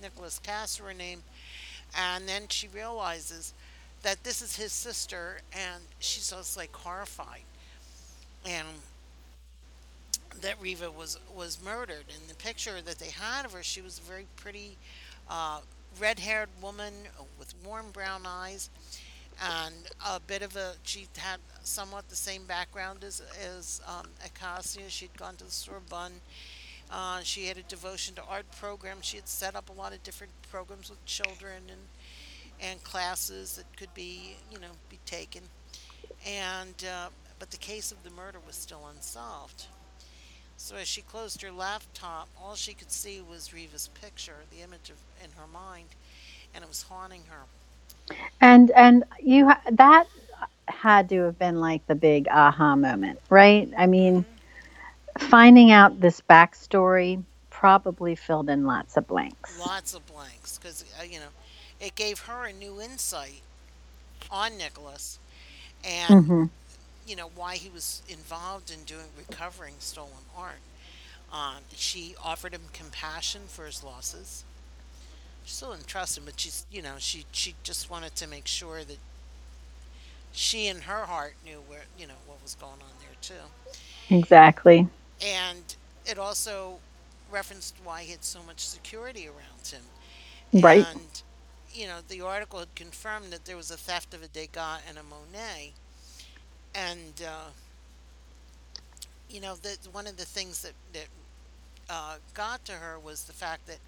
[0.00, 1.22] Nicholas Kasserer name,
[1.94, 3.54] and then she realizes
[4.02, 7.44] that this is his sister, and she's just like horrified,
[8.44, 8.66] and
[10.40, 12.04] that Riva was was murdered.
[12.14, 14.76] And the picture that they had of her, she was a very pretty,
[15.30, 15.60] uh,
[16.00, 16.92] red-haired woman
[17.38, 18.70] with warm brown eyes,
[19.40, 19.74] and
[20.06, 23.22] a bit of a she had somewhat the same background as
[23.56, 24.88] as um, Acacia.
[24.88, 26.20] She'd gone to the Sorbonne.
[26.90, 29.06] Uh, she had a devotion to art programs.
[29.06, 31.80] She had set up a lot of different programs with children and
[32.62, 35.42] and classes that could be you know be taken.
[36.26, 39.66] And uh, but the case of the murder was still unsolved.
[40.56, 44.90] So as she closed her laptop, all she could see was Riva's picture, the image
[44.90, 45.88] of in her mind,
[46.54, 48.16] and it was haunting her.
[48.40, 50.06] And and you ha- that
[50.68, 53.68] had to have been like the big aha moment, right?
[53.76, 54.24] I mean,
[55.18, 59.58] finding out this backstory probably filled in lots of blanks.
[59.58, 61.26] Lots of blanks, because uh, you know,
[61.82, 63.44] it gave her a new insight
[64.30, 65.20] on Nicholas,
[65.84, 66.46] and hmm
[67.06, 70.62] you know why he was involved in doing recovering stolen art.
[71.32, 74.46] Um, she offered him compassion for his losses.
[75.44, 78.48] She still didn't trust him, but she's you know she she just wanted to make
[78.48, 79.00] sure that
[80.32, 83.52] she in her heart knew where you know what was going on there too.
[84.10, 84.88] Exactly.
[85.20, 86.82] And it also
[87.28, 89.92] referenced why he had so much security around him.
[90.52, 90.88] Right.
[90.92, 91.22] And
[91.72, 94.98] you know the article had confirmed that there was a theft of a Degas and
[94.98, 95.72] a Monet,
[96.74, 97.50] and uh,
[99.30, 101.08] you know that one of the things that that
[101.90, 103.78] uh, got to her was the fact that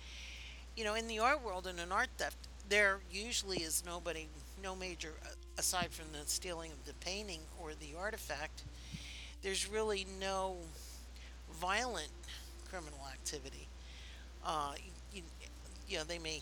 [0.77, 2.37] you know in the art world in an art theft
[2.69, 4.27] there usually is nobody
[4.63, 8.63] no major uh, aside from the stealing of the painting or the artifact
[9.43, 10.57] there's really no
[11.61, 12.09] violent
[12.71, 13.69] criminal activity.
[14.45, 14.73] Uh,
[15.13, 15.23] you,
[15.89, 16.41] you know they may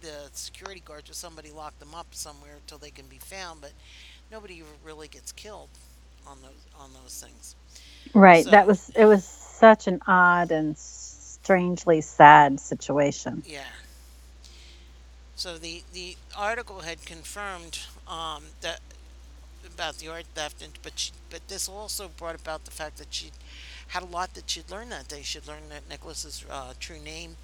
[0.00, 3.72] the security guards or somebody lock them up somewhere until they can be found but
[4.30, 5.70] nobody really gets killed
[6.26, 7.56] on those on those things
[8.14, 8.48] Right.
[8.50, 13.44] That was it was such an odd and strangely sad situation.
[13.44, 13.64] yeah
[15.34, 18.80] So the the article had confirmed um, that
[19.66, 23.14] about the art theft, and, but she, but this also brought about the fact that
[23.14, 23.30] she
[23.88, 25.22] had a lot that she'd learned that day.
[25.22, 27.36] She'd learned that Nicholas's uh, true name,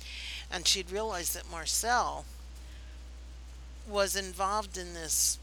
[0.51, 2.27] and she'd realized that Marcel
[3.89, 5.39] was involved in this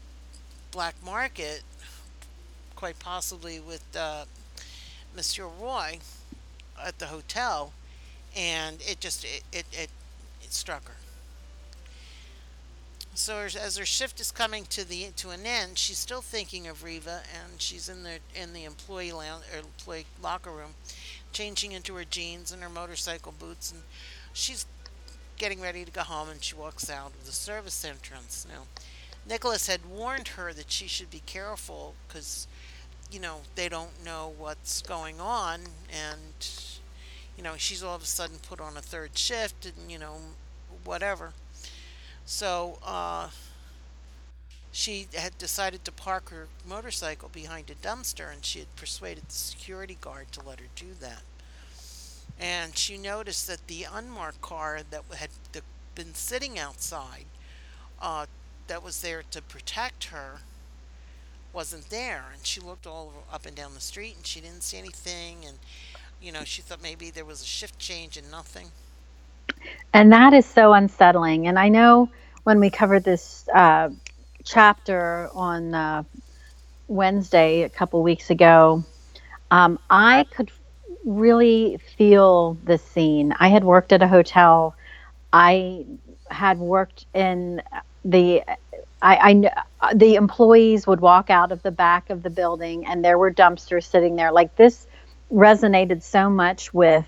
[0.70, 1.62] black market,
[2.76, 4.24] quite possibly with uh,
[5.14, 5.98] Monsieur Roy
[6.84, 7.72] at the hotel,
[8.36, 9.90] and it just it it, it,
[10.42, 10.96] it struck her.
[13.14, 16.66] So as as her shift is coming to the to an end, she's still thinking
[16.66, 20.74] of Riva, and she's in the in the employee lounge or employee locker room,
[21.32, 23.82] changing into her jeans and her motorcycle boots, and
[24.32, 24.64] she's
[25.42, 26.28] getting ready to go home.
[26.28, 28.46] And she walks out of the service entrance.
[28.48, 28.62] Now,
[29.28, 32.46] Nicholas had warned her that she should be careful because
[33.10, 36.48] you know they don't know what's going on, and
[37.36, 40.18] you know she's all of a sudden put on a third shift, and you know
[40.84, 41.32] whatever.
[42.24, 43.30] So uh,
[44.70, 49.34] she had decided to park her motorcycle behind a dumpster, and she had persuaded the
[49.34, 51.22] security guard to let her do that.
[52.40, 55.30] And she noticed that the unmarked car that had
[55.94, 57.26] been sitting outside,
[58.00, 58.26] uh,
[58.66, 60.40] that was there to protect her,
[61.52, 62.24] wasn't there.
[62.32, 65.44] And she looked all up and down the street, and she didn't see anything.
[65.46, 65.58] And
[66.20, 68.68] you know, she thought maybe there was a shift change and nothing.
[69.92, 71.46] And that is so unsettling.
[71.48, 72.08] And I know
[72.44, 73.90] when we covered this uh,
[74.44, 76.02] chapter on uh,
[76.88, 78.84] Wednesday a couple weeks ago,
[79.50, 80.50] um, I could
[81.04, 83.34] really feel the scene.
[83.38, 84.74] I had worked at a hotel.
[85.32, 85.86] I
[86.30, 87.62] had worked in
[88.04, 88.42] the
[89.02, 89.42] I,
[89.82, 93.32] I the employees would walk out of the back of the building and there were
[93.32, 94.86] dumpsters sitting there like this
[95.32, 97.06] resonated so much with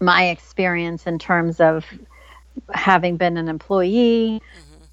[0.00, 1.84] my experience in terms of
[2.72, 4.84] having been an employee hmm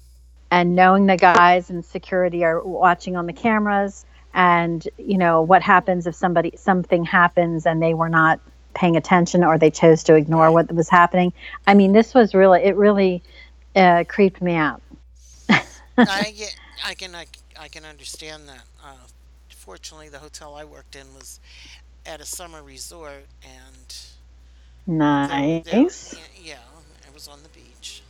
[0.50, 5.62] and knowing the guys in security are watching on the cameras and you know what
[5.62, 8.40] happens if somebody something happens and they were not
[8.74, 11.32] paying attention or they chose to ignore what was happening
[11.66, 13.22] i mean this was really it really
[13.76, 14.82] uh, creeped me out
[15.96, 17.26] I get, I can, I,
[17.58, 18.64] I can understand that.
[18.84, 18.94] Uh,
[19.50, 21.40] fortunately, the hotel I worked in was
[22.06, 23.96] at a summer resort, and
[24.86, 26.54] nice yeah, yeah,
[27.06, 28.02] it was on the beach.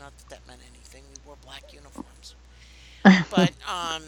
[0.00, 1.02] Not that that meant anything.
[1.10, 2.34] We wore black uniforms,
[3.30, 4.02] but um,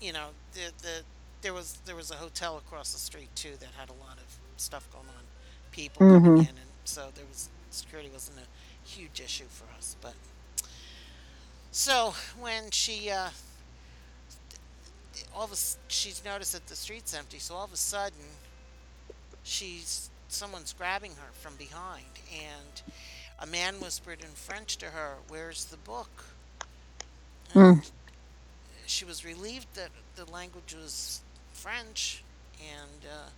[0.00, 1.04] you know, the the
[1.42, 4.40] there was there was a hotel across the street too that had a lot of
[4.56, 5.24] stuff going on,
[5.72, 8.48] people coming hmm in, and so there was security wasn't a
[8.88, 10.16] huge issue for us, but.
[11.72, 13.30] So when she uh,
[15.34, 15.56] all of a,
[15.88, 18.38] she's noticed that the street's empty, so all of a sudden
[19.42, 22.82] she's someone's grabbing her from behind, and
[23.38, 26.26] a man whispered in French to her, "Where's the book?"
[27.54, 27.82] Mm.
[28.86, 31.20] She was relieved that the language was
[31.52, 32.22] French,
[32.60, 33.28] and uh,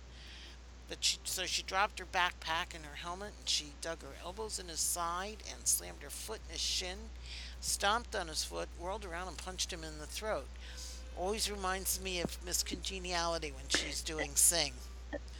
[0.89, 4.59] but she so she dropped her backpack and her helmet, and she dug her elbows
[4.59, 6.97] in his side and slammed her foot in his shin,
[7.59, 10.47] stomped on his foot, whirled around and punched him in the throat.
[11.17, 14.73] Always reminds me of Miss Congeniality when she's doing Sing.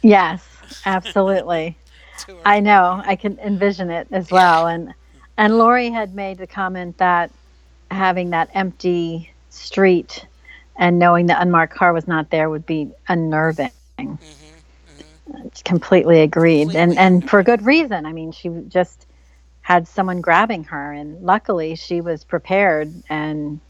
[0.02, 0.42] Yes,
[0.84, 1.76] absolutely.
[2.44, 3.00] I know.
[3.04, 4.66] I can envision it as well.
[4.66, 4.94] And
[5.36, 7.30] and Lori had made the comment that
[7.90, 10.26] having that empty street
[10.78, 13.70] and knowing the unmarked car was not there would be unnerving.
[15.64, 18.06] Completely agreed, and Completely and for good reason.
[18.06, 19.06] I mean, she just
[19.60, 23.60] had someone grabbing her, and luckily she was prepared and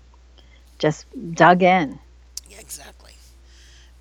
[0.78, 1.98] just dug in.
[2.48, 3.14] Yeah, exactly.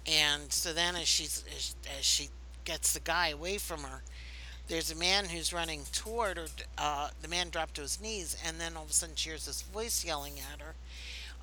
[0.05, 2.29] And so then, as she's as, as she
[2.65, 4.03] gets the guy away from her,
[4.67, 6.47] there's a man who's running toward her.
[6.77, 9.45] Uh, the man dropped to his knees, and then all of a sudden, she hears
[9.45, 10.75] this voice yelling at her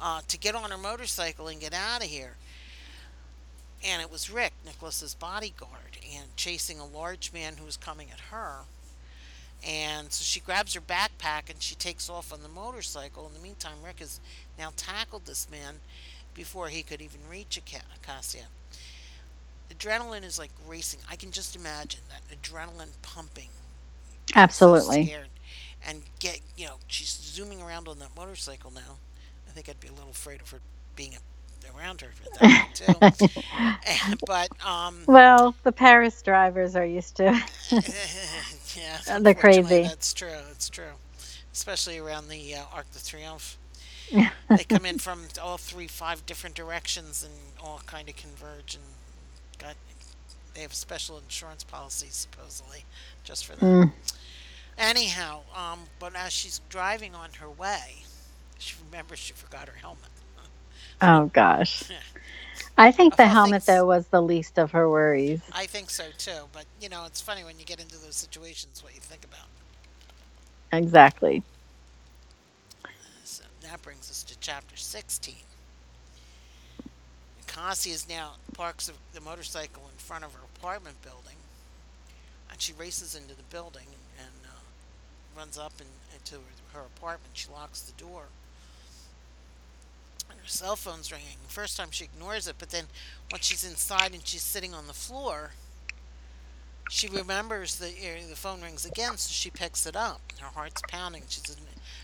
[0.05, 2.37] uh, to get on her motorcycle and get out of here.
[3.83, 8.21] And it was Rick, Nicholas's bodyguard, and chasing a large man who was coming at
[8.31, 8.67] her.
[9.67, 13.27] And so she grabs her backpack and she takes off on the motorcycle.
[13.27, 14.21] In the meantime, Rick has
[14.59, 15.81] now tackled this man
[16.35, 18.49] before he could even reach Acacia.
[19.71, 21.01] Adrenaline is like racing.
[21.11, 23.49] I can just imagine that adrenaline pumping.
[24.49, 25.07] So Absolutely.
[25.07, 25.31] scared.
[25.87, 28.99] And get, you know, she's zooming around on that motorcycle now.
[29.55, 30.59] I think I'd be a little afraid of her
[30.97, 31.13] being
[31.79, 33.31] around her for that too.
[34.07, 37.25] And- but, um, Well, the Paris drivers are used to.
[38.77, 39.83] yeah, They're crazy.
[39.83, 40.29] That's true.
[40.49, 40.95] That's true.
[41.53, 43.57] Especially around the uh, Arc de Triomphe.
[44.51, 47.33] they come in from all three, five different directions and
[47.65, 48.85] all kind of converge and
[49.59, 49.77] got.
[50.55, 52.85] They have special insurance policies supposedly
[53.23, 53.65] just for that.
[53.65, 53.93] Mm.
[54.77, 58.05] Anyhow, um, but as she's driving on her way,
[58.59, 60.11] she remembers she forgot her helmet.
[61.01, 61.85] Oh gosh.
[62.79, 65.43] I think the helmet though was the least of her worries.
[65.53, 68.83] I think so too, but you know, it's funny when you get into those situations
[68.83, 69.47] what you think about.
[70.73, 71.43] Exactly.
[73.23, 75.35] So that brings us to chapter 16.
[77.47, 81.37] Cassie is now parks the motorcycle in front of her apartment building,
[82.51, 83.87] and she races into the building
[84.19, 86.37] and uh, runs up and, into
[86.73, 87.31] her, her apartment.
[87.35, 88.25] She locks the door,
[90.45, 91.39] her cell phone's ringing.
[91.49, 92.85] First time she ignores it, but then
[93.33, 95.53] once she's inside and she's sitting on the floor,
[96.91, 100.21] she remembers that uh, the phone rings again, so she picks it up.
[100.39, 101.23] Her heart's pounding.
[101.29, 101.57] She's in,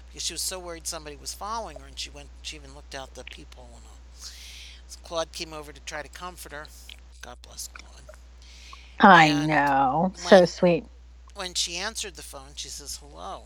[0.09, 2.31] because she was so worried somebody was following her, and she went.
[2.43, 3.99] She even looked out the peephole and all.
[4.89, 6.67] So Claude came over to try to comfort her.
[7.23, 8.03] God bless Claude.
[9.01, 10.13] I And know.
[10.17, 10.85] So when- sweet.
[11.35, 13.45] When she answered the phone, she says hello,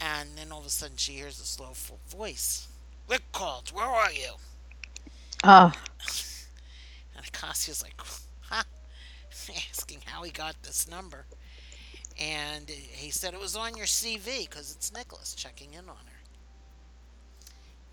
[0.00, 1.72] and then all of a sudden she hears a slow
[2.08, 2.68] voice.
[3.08, 3.70] Rick called.
[3.72, 4.34] Where are you?
[5.44, 5.72] Oh,
[7.16, 8.00] And Acacia's like,
[8.42, 8.64] huh?
[9.70, 11.26] Asking how he got this number.
[12.18, 16.22] And he said it was on your CV because it's Nicholas checking in on her.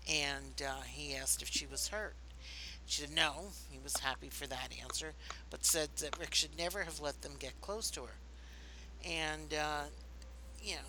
[0.08, 2.16] And uh, he asked if she was hurt.
[2.86, 3.52] She said no.
[3.70, 5.14] He was happy for that answer,
[5.50, 8.18] but said that Rick should never have let them get close to her.
[9.04, 9.84] And, uh,
[10.60, 10.82] you know,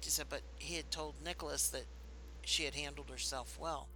[0.00, 1.86] she said, but he had told Nicholas that
[2.50, 3.86] she had handled herself well.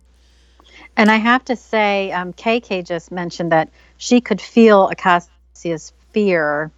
[0.97, 6.71] and I have to say, um, KK just mentioned that she could feel Acacia's fear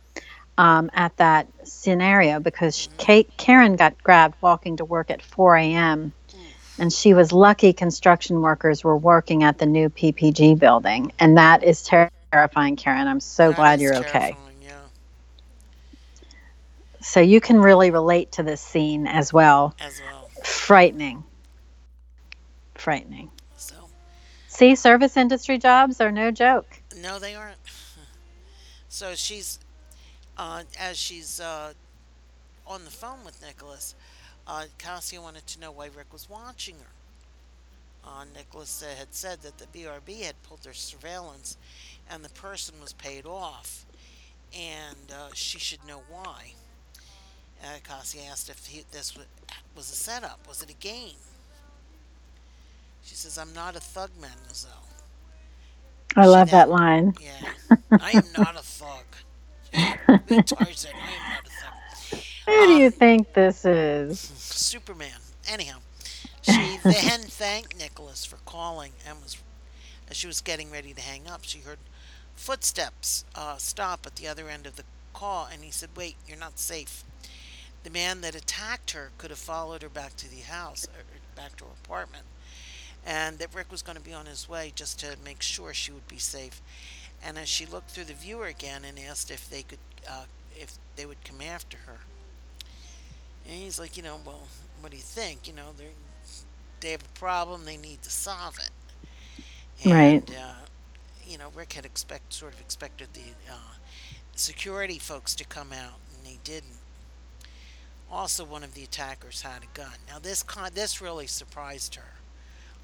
[0.59, 5.57] um, at that scenario because she- Kate, Karen got grabbed walking to work at 4
[5.57, 6.13] a.m.
[6.79, 11.13] And she was lucky construction workers were working at the new PPG building.
[11.19, 13.07] And that is terrifying, Karen.
[13.07, 14.37] I'm so That glad you're okay.
[14.63, 14.73] Yeah.
[17.01, 19.75] So you can really relate to this scene as well.
[19.81, 20.29] As well.
[20.45, 21.25] Frightening.
[22.79, 23.31] Frightening.
[23.57, 23.75] So.
[24.49, 26.81] See, service industry jobs are no joke.
[27.01, 27.59] No, they aren't.
[28.89, 29.59] So she's,
[30.39, 31.75] uh, as she's uh,
[32.67, 33.95] on the phone with Nicholas,
[34.47, 38.09] uh, Cassia wanted to know why Rick was watching her.
[38.09, 41.59] Uh, Nicholas had said that the BRB had pulled their surveillance
[42.09, 43.85] and the person was paid off,
[44.57, 46.53] and uh, she should know why.
[47.63, 49.27] Uh, Cassia asked if he, this was,
[49.75, 50.41] was a setup.
[50.49, 51.17] Was it a game?
[53.07, 54.91] She says, I'm not a thug, mademoiselle.
[56.17, 57.15] I She love that line.
[57.19, 57.55] Yeah,
[57.99, 59.07] I am not a thug.
[60.47, 61.75] Tarzan, I am not a thug.
[62.47, 64.33] Who do Um, you think this is?
[64.35, 65.21] Superman.
[65.49, 65.79] Anyhow,
[66.43, 69.39] she then thanked Nicholas for calling and was,
[70.11, 71.79] as she was getting ready to hang up, she heard
[72.35, 74.85] footsteps uh, stop at the other end of the
[75.15, 77.05] call, and he said, "Wait, you're not safe."
[77.85, 81.05] The man that attacked her could have followed her back to the house, or
[81.37, 82.25] back to her apartment,
[83.07, 85.93] and that Rick was going to be on his way just to make sure she
[85.93, 86.63] would be safe.
[87.25, 89.79] And as she looked through the viewer again and asked if they could,
[90.11, 90.25] uh,
[90.57, 91.99] if they would come after her,
[93.49, 94.49] and he's like, you know, well,
[94.81, 95.49] what do you think?
[95.49, 95.89] You know, they
[96.81, 98.71] they have a problem, they need to solve it.
[99.85, 100.31] And, Right.
[100.31, 100.67] uh,
[101.27, 103.75] you know, Rick had expect sort of expected the uh,
[104.37, 106.79] security folks to come out, and they didn't.
[108.11, 109.95] Also, one of the attackers had a gun.
[110.09, 112.16] Now, this con- this really surprised her.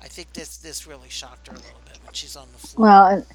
[0.02, 2.86] I think this this really shocked her a little bit when she's on the floor.
[2.86, 3.26] Well, and,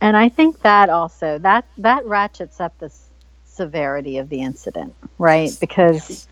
[0.00, 3.08] and I think that also that that ratchets up the s-
[3.46, 5.44] severity of the incident, right?
[5.44, 6.26] Yes, Because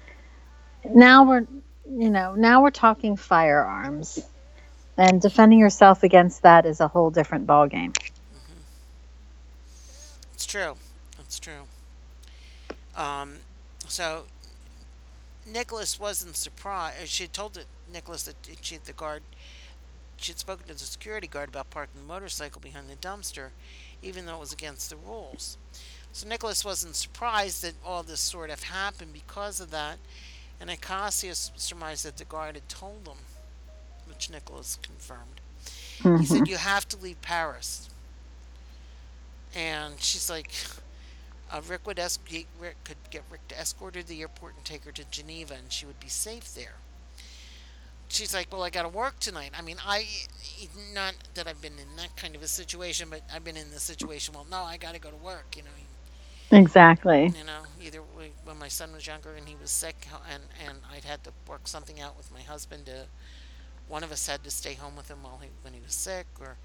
[0.84, 1.46] yes, now we're
[1.90, 4.18] you know now we're talking firearms,
[4.96, 7.96] and defending yourself against that is a whole different ballgame.
[10.34, 10.76] it's true.
[11.18, 11.66] It's true.
[12.96, 13.38] Um,
[13.88, 14.24] so
[15.46, 17.08] Nicholas wasn't surprised.
[17.08, 19.22] She told Nicholas that she the guard.
[20.18, 23.52] She had spoken to the security guard about parking the motorcycle behind the dumpster,
[24.02, 25.58] even though it was against the rules.
[26.12, 30.00] So Nicholas wasn't surprised that all this sort of happened because of that,
[30.60, 33.26] and Acacius surmised that the guard had told him,
[34.04, 35.40] which Nicholas confirmed.
[36.14, 37.90] He hmm said, "You have to leave Paris."
[39.54, 40.52] And she's like,
[41.50, 44.64] uh, "Rick would esc- Rick could get Rick to escort her to the airport and
[44.64, 46.82] take her to Geneva, and she would be safe there."
[48.08, 49.52] She's like, "Well, I got to work tonight.
[49.56, 50.06] I mean, I
[50.94, 53.80] not that I've been in that kind of a situation, but I've been in the
[53.80, 54.34] situation.
[54.34, 55.56] Well, no, I got to go to work.
[55.56, 55.70] You know,
[56.50, 57.34] Exactly.
[57.34, 61.04] you know, either when my son was younger and he was sick, and and I'd
[61.04, 63.08] had to work something out with my husband to
[63.86, 66.26] one of us had to stay home with him while he when he was sick,
[66.40, 66.58] or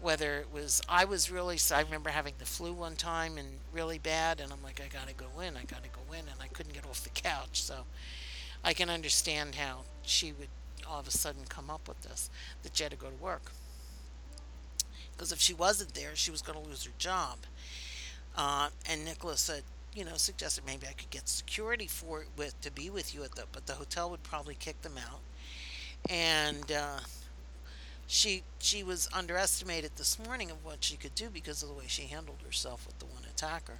[0.00, 3.98] whether it was I was really I remember having the flu one time and really
[3.98, 6.74] bad, and I'm like I gotta go in, I gotta go in, and I couldn't
[6.74, 7.86] get off the couch, so
[8.64, 10.50] I can understand how she would
[10.88, 12.30] all of a sudden come up with this
[12.62, 13.52] that she had to go to work
[15.14, 17.38] because if she wasn't there, she was going to lose her job.
[18.36, 19.62] Uh, and Nicholas said,
[19.94, 23.22] you know, suggested maybe I could get security for it with to be with you
[23.22, 25.20] at the, but the hotel would probably kick them out.
[26.10, 27.00] And uh,
[28.08, 31.84] she she was underestimated this morning of what she could do because of the way
[31.86, 33.78] she handled herself with the one attacker.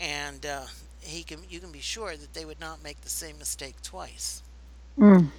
[0.00, 0.66] And uh,
[1.00, 4.42] he can you can be sure that they would not make the same mistake twice.
[4.96, 5.30] Mm.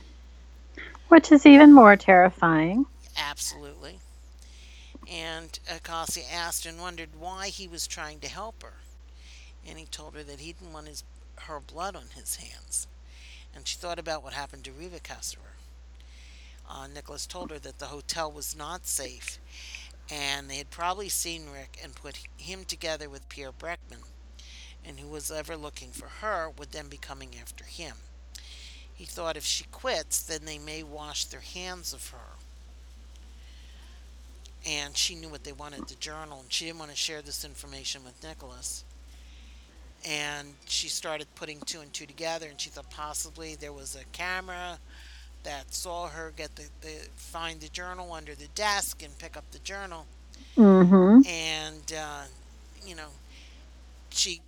[1.09, 2.85] Which is even more terrifying.
[3.17, 3.99] Absolutely.
[5.11, 8.73] And Akasi asked and wondered why he was trying to help her.
[9.67, 11.03] And he told her that he didn't want his
[11.43, 12.87] her blood on his hands.
[13.55, 15.55] And she thought about what happened to Riva Kasserer.
[16.69, 19.39] Uh, Nicholas told her that the hotel was not safe,
[20.11, 24.03] and they had probably seen Rick and put him together with Pierre Breckman,
[24.85, 27.95] and who was ever looking for her would then be coming after him.
[28.99, 32.17] He thought if she quits, then they may wash their hands of her
[34.67, 37.45] and she knew what they wanted the journal and she didn't want to share this
[37.45, 38.83] information with Nicholas.
[40.05, 44.03] And she started putting two and two together and she thought possibly there was a
[44.11, 44.79] camera
[45.43, 49.45] that saw her get the, the find the journal under the desk and pick up
[49.51, 50.05] the journal
[50.57, 51.21] Mm-hmm.
[51.25, 52.23] and uh,
[52.85, 53.07] you know
[54.09, 54.41] she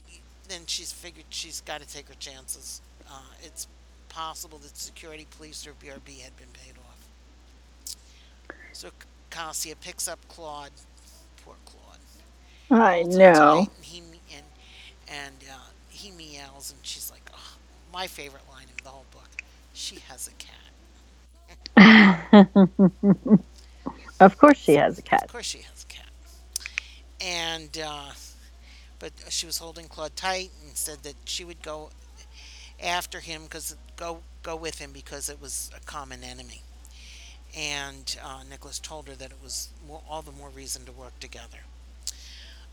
[0.50, 2.82] then she's figured she's got to take her chances.
[3.10, 3.68] Uh, it's
[4.12, 7.08] possible that security police or BRB had been paid off.
[8.74, 8.90] So
[9.30, 10.72] Cassia picks up Claude.
[11.44, 12.82] Poor Claude.
[12.82, 13.60] I know.
[13.60, 14.00] And he
[14.36, 14.46] and
[15.08, 17.58] and uh, he meows, and she's like, oh,
[17.94, 19.44] my favorite line in the whole book.
[19.74, 20.58] She has a cat.
[24.20, 25.24] of course, she has a cat.
[25.24, 26.10] Of course, she has a cat.
[27.22, 28.12] And uh,
[29.00, 31.90] but she was holding Claude tight and said that she would go
[32.82, 36.66] after him because go go with him because it was a common enemy.
[37.56, 41.20] And uh, Nicholas told her that it was more, all the more reason to work
[41.20, 41.60] together.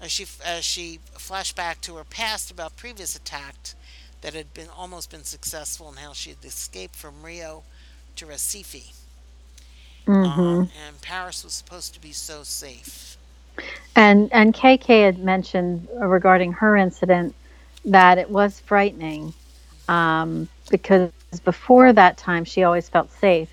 [0.01, 3.75] As she as she flashed back to her past about previous attacks
[4.23, 7.65] that had been almost been successful and how she had escaped from Rio
[8.17, 8.95] to Recife.
[10.07, 13.19] hmm Uh, and Paris was supposed to be so safe.
[13.97, 17.37] And and KK had mentioned regarding her incident
[17.85, 19.35] that it was frightening
[19.89, 21.11] um, because
[21.45, 23.51] before that time she always felt safe,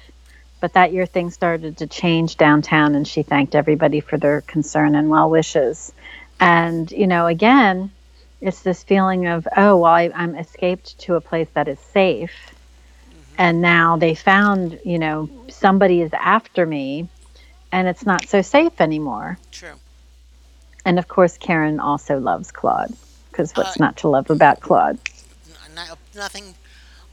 [0.59, 4.95] but that year things started to change downtown, and she thanked everybody for their concern
[4.95, 5.93] and well wishes.
[6.39, 7.91] And you know, again,
[8.41, 12.53] it's this feeling of oh, well, I, I'm escaped to a place that is safe,
[13.38, 17.07] and now they found you know somebody is after me,
[17.71, 19.38] and it's not so safe anymore.
[19.51, 19.73] True.
[20.86, 22.93] And of course, Karen also loves Claude
[23.31, 24.97] because what's Uh, not to love about Claude?
[26.16, 26.55] Nothing.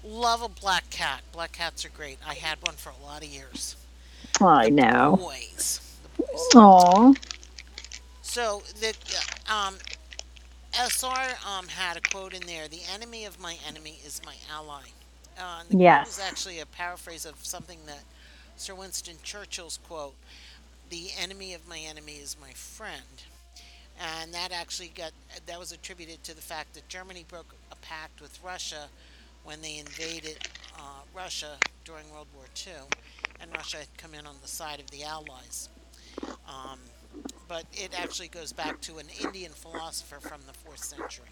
[0.04, 1.22] Love a black cat.
[1.32, 2.18] Black cats are great.
[2.26, 3.76] I had one for a lot of years.
[4.40, 5.16] I know.
[5.20, 5.80] boys.
[6.02, 6.48] The boys.
[6.54, 7.12] Aw.
[8.22, 8.94] So the
[9.52, 9.76] um,
[10.74, 14.82] SR um, had a quote in there: "The enemy of my enemy is my ally."
[15.38, 16.06] Uh, the Yes.
[16.06, 18.04] was actually a paraphrase of something that
[18.56, 20.14] Sir Winston Churchill's quote:
[20.90, 23.24] "The enemy of my enemy is my friend."
[24.00, 25.12] And that actually got
[25.46, 28.88] that was attributed to the fact that Germany broke a pact with Russia
[29.44, 30.38] when they invaded
[30.78, 32.72] uh, Russia during World War II,
[33.40, 35.68] and Russia had come in on the side of the Allies.
[36.48, 36.78] Um,
[37.48, 41.26] but it actually goes back to an Indian philosopher from the fourth century.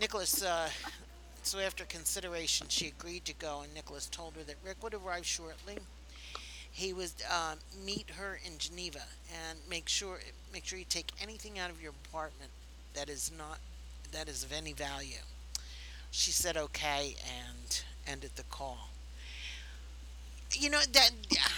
[0.00, 0.68] Nicholas, uh,
[1.42, 5.24] so after consideration, she agreed to go, and Nicholas told her that Rick would arrive
[5.24, 5.78] shortly.
[6.74, 7.56] He would uh,
[7.86, 10.20] meet her in Geneva and make sure
[10.52, 12.52] make sure you take anything out of your apartment
[12.94, 13.60] that is not
[14.12, 15.24] that is of any value.
[16.10, 18.90] She said okay and ended the call.
[20.54, 21.10] You know that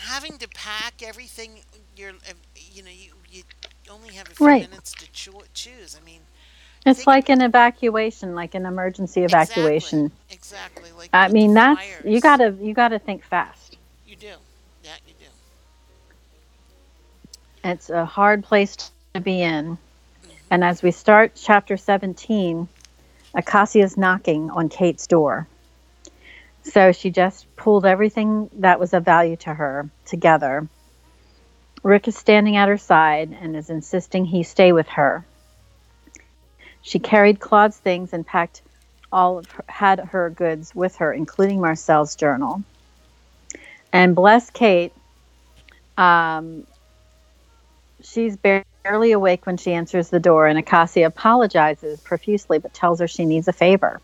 [0.09, 1.63] having to pack everything,
[1.97, 3.45] you're uh, you know you you
[3.91, 4.69] only have a few Right.
[4.69, 5.97] minutes to choo- choose.
[5.97, 6.23] I mean,
[6.87, 10.11] It's like an evacuation, like an emergency evacuation.
[10.31, 10.31] Exactly.
[10.31, 12.21] exactly like I mean, that's you fires.
[12.21, 13.66] gotta you gotta think fast.
[17.67, 19.77] It's a hard place to be in.
[20.53, 22.69] And as we start chapter 17,
[23.37, 25.49] Acacia's knocking on Kate's door.
[26.63, 30.69] So she just pulled everything that was of value to her together.
[31.83, 35.27] Rick is standing at her side and is insisting he stay with her.
[36.83, 38.63] She carried Claude's things and packed
[39.11, 42.63] all of her, had her goods with her, including Marcel's journal.
[43.93, 44.93] And bless Kate,
[45.99, 46.65] um,
[48.17, 53.07] she's barely awake when she answers the door, and Acacia apologizes profusely but tells her
[53.07, 54.01] she needs a favor.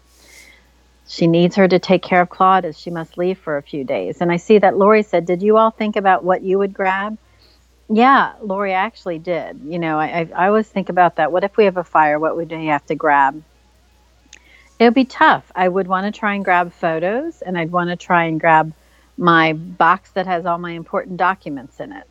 [1.09, 3.85] She needs her to take care of Claude as she must leave for a few
[3.85, 4.21] days.
[4.21, 7.17] And I see that Lori said, Did you all think about what you would grab?
[7.89, 9.61] Yeah, Lori actually did.
[9.65, 11.33] You know, I, I, I always think about that.
[11.33, 12.19] What if we have a fire?
[12.19, 13.43] What would we have to grab?
[14.79, 15.51] It would be tough.
[15.55, 18.75] I would want to try and grab photos, and I'd want to try and grab
[19.17, 22.07] my box that has all my important documents in it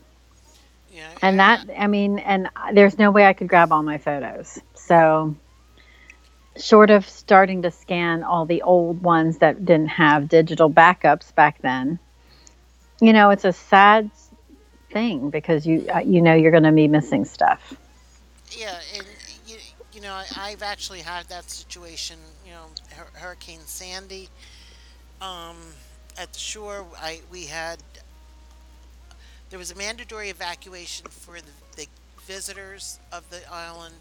[1.01, 1.17] Yeah.
[1.21, 5.35] and that i mean and there's no way i could grab all my photos so
[6.57, 11.61] short of starting to scan all the old ones that didn't have digital backups back
[11.61, 11.99] then
[13.01, 14.11] you know it's a sad
[14.91, 17.75] thing because you uh, you know you're going to be missing stuff
[18.57, 19.05] Yeah, and
[19.47, 19.57] you,
[19.93, 22.17] you know, I've actually had that situation.
[22.45, 22.65] You know,
[23.13, 24.29] Hurricane Sandy.
[25.21, 25.57] Um,
[26.17, 27.79] at the shore, I we had
[29.51, 31.87] there was a mandatory evacuation for the, the
[32.25, 33.95] visitors of the island,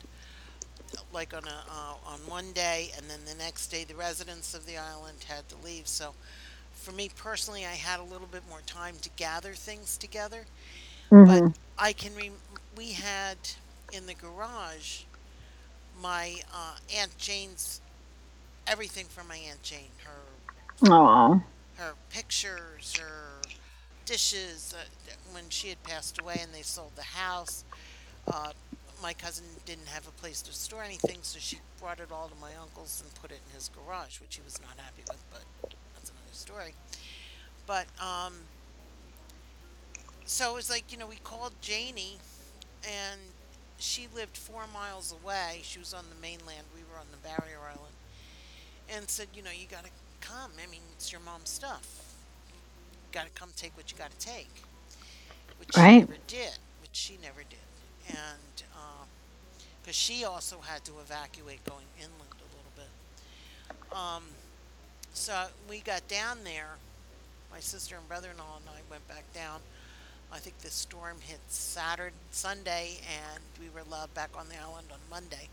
[1.13, 4.67] like on a uh, on one day, and then the next day the residents of
[4.67, 5.89] the island had to leave.
[5.89, 6.15] So,
[6.73, 10.47] for me personally, I had a little bit more time to gather things together.
[11.11, 11.45] Hmm but
[11.79, 12.43] I can rem-
[12.77, 13.39] we had
[13.93, 15.05] in the garage
[16.03, 17.83] my uh, Aunt Jane's
[18.67, 20.23] everything from my Aunt Jane her
[20.91, 21.43] oh
[21.77, 23.43] her pictures her
[24.11, 27.65] dishes uh, when she had passed away and they sold the house
[28.33, 28.51] uh,
[29.03, 32.35] my cousin didn't have a place to store anything so she brought it all to
[32.41, 35.73] my uncle's and put it in his garage which he was not happy with but
[35.95, 36.75] that's another story
[37.67, 38.35] but um
[40.27, 42.19] so it was like you know we called Janie
[42.85, 43.21] and
[43.79, 45.61] she lived four miles away.
[45.63, 46.67] She was on the mainland.
[46.75, 47.95] We were on the barrier island,
[48.95, 49.91] and said, you know, you got to
[50.21, 50.53] come.
[50.63, 52.00] I mean, it's your mom's stuff.
[53.13, 54.49] Got to come take what you got to take,
[55.59, 56.01] which she Right.
[56.09, 56.59] never did.
[56.81, 57.59] Which she never did,
[58.09, 58.39] and
[59.83, 63.97] because she also had to evacuate going inland a little bit.
[63.97, 64.23] Um,
[65.13, 66.77] so we got down there.
[67.51, 69.61] My sister and brother-in-law and I went back down.
[70.33, 74.87] I think the storm hit Saturday, Sunday, and we were allowed back on the island
[74.93, 75.49] on Monday.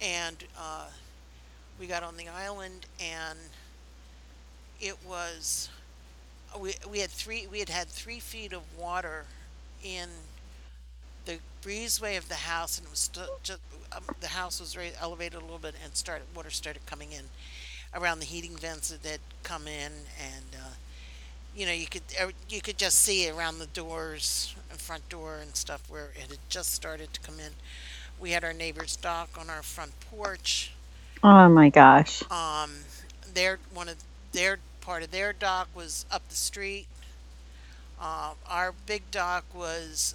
[0.00, 0.86] And uh,
[1.78, 3.38] we got on the island, and
[4.80, 5.68] it was
[6.58, 9.26] we we had three we had had three feet of water
[9.82, 10.08] in
[11.24, 13.60] the breezeway of the house, and it was stu- just
[13.92, 17.30] um, the house was very elevated a little bit, and started water started coming in
[17.94, 20.74] around the heating vents that had come in, and uh,
[21.54, 25.38] you know you could er, you could just see around the doors and front door
[25.40, 27.52] and stuff where it had just started to come in.
[28.18, 30.72] We had our neighbor's dock on our front porch.
[31.22, 32.86] oh my gosh Um,
[33.26, 33.96] their one of
[34.32, 36.86] their part of their dock was up the street.
[38.00, 40.14] Uh, our big dock was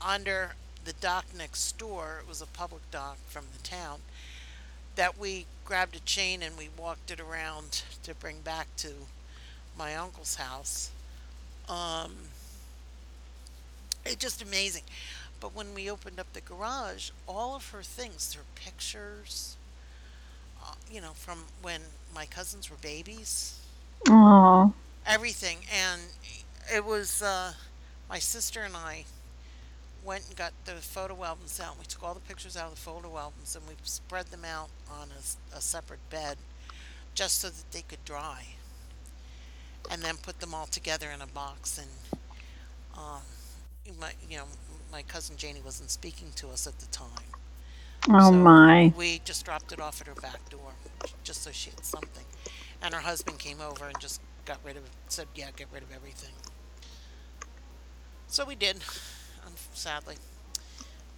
[0.00, 0.52] under
[0.84, 2.20] the dock next door.
[2.22, 4.00] It was a public dock from the town
[4.96, 8.92] that we grabbed a chain and we walked it around to bring back to
[9.76, 10.90] my uncle's house.
[11.68, 12.14] Um,
[14.04, 14.84] it's just amazing.
[15.40, 19.56] But when we opened up the garage, all of her things, her pictures,
[20.62, 21.80] uh, you know, from when
[22.14, 23.58] my cousins were babies,
[24.08, 24.72] Oh,
[25.06, 25.58] everything.
[25.72, 26.02] And
[26.74, 27.52] it was uh,
[28.08, 29.04] my sister and I
[30.04, 31.78] went and got the photo albums out.
[31.78, 34.68] We took all the pictures out of the photo albums and we spread them out
[34.90, 35.08] on
[35.54, 36.38] a separate bed
[37.14, 38.44] just so that they could dry.
[39.90, 41.78] And then put them all together in a box.
[41.78, 42.20] And
[42.96, 43.22] um,
[44.00, 44.44] my, you know,
[44.92, 47.08] my cousin Janie wasn't speaking to us at the time.
[48.08, 48.92] oh So my.
[48.96, 50.72] we just dropped it off at her back door,
[51.22, 52.24] just so she had something.
[52.84, 55.90] And her husband came over and just got rid of, said, "Yeah, get rid of
[55.90, 56.34] everything."
[58.28, 58.82] So we did,
[59.72, 60.16] sadly.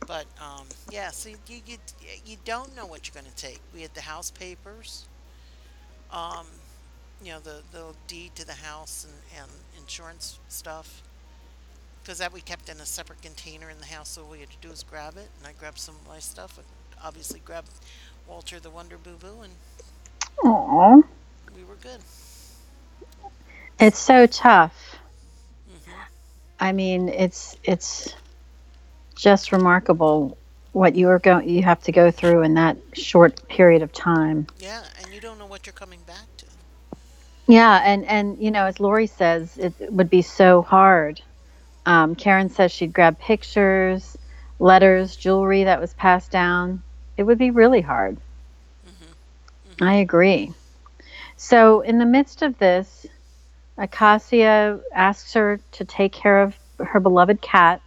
[0.07, 1.37] But um, yeah, so you,
[1.67, 1.79] you
[2.25, 3.61] you don't know what you're going to take.
[3.75, 5.07] We had the house papers,
[6.13, 6.47] um,
[7.23, 11.03] you know, the the deed to the house and, and insurance stuff,
[12.03, 14.11] because that we kept in a separate container in the house.
[14.11, 16.21] So all we had to do was grab it, and I grabbed some of my
[16.21, 16.67] stuff, and
[17.03, 17.71] obviously grabbed
[18.29, 19.53] Walter the Wonder Boo Boo, and
[20.71, 21.16] were
[21.87, 22.01] good.
[23.79, 24.97] it's so tough.
[25.69, 25.93] hmm
[26.59, 28.15] I mean, it's it's
[29.15, 30.37] just remarkable
[30.73, 34.47] what you are going you have to go through in that short period of time.
[34.59, 36.47] Yeah, and you don't know what you're coming back to.
[37.47, 41.21] Yeah, and and you know, as Lori says, it would be so hard.
[41.87, 44.17] Um, Karen says she'd grab pictures,
[44.59, 46.83] letters, jewelry that was passed down.
[47.17, 48.17] It would be really hard.
[48.85, 50.53] hmm I agree.
[51.37, 53.07] So, in the midst of this,
[53.77, 57.83] Acacia asks her to take care of her beloved cat.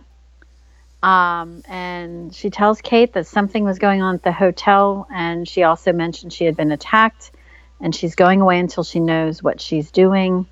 [1.02, 5.64] Um, and she tells Kate that something was going on at the hotel, and she
[5.64, 7.32] also mentioned she had been attacked,
[7.80, 10.46] and she's going away until she knows what she's doing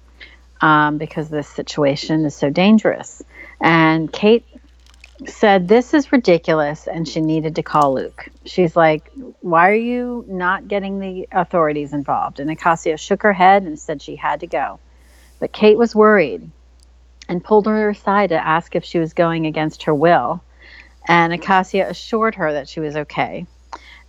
[0.61, 3.21] um, because this situation is so dangerous.
[3.59, 4.45] And Kate
[5.25, 8.29] said, This is ridiculous, and she needed to call Luke.
[8.45, 9.11] She's like,
[9.41, 12.39] Why are you not getting the authorities involved?
[12.39, 14.79] And Acacia shook her head and said she had to go.
[15.39, 16.49] But Kate was worried
[17.27, 20.43] and pulled her aside to ask if she was going against her will.
[21.07, 23.45] And Acacia assured her that she was okay,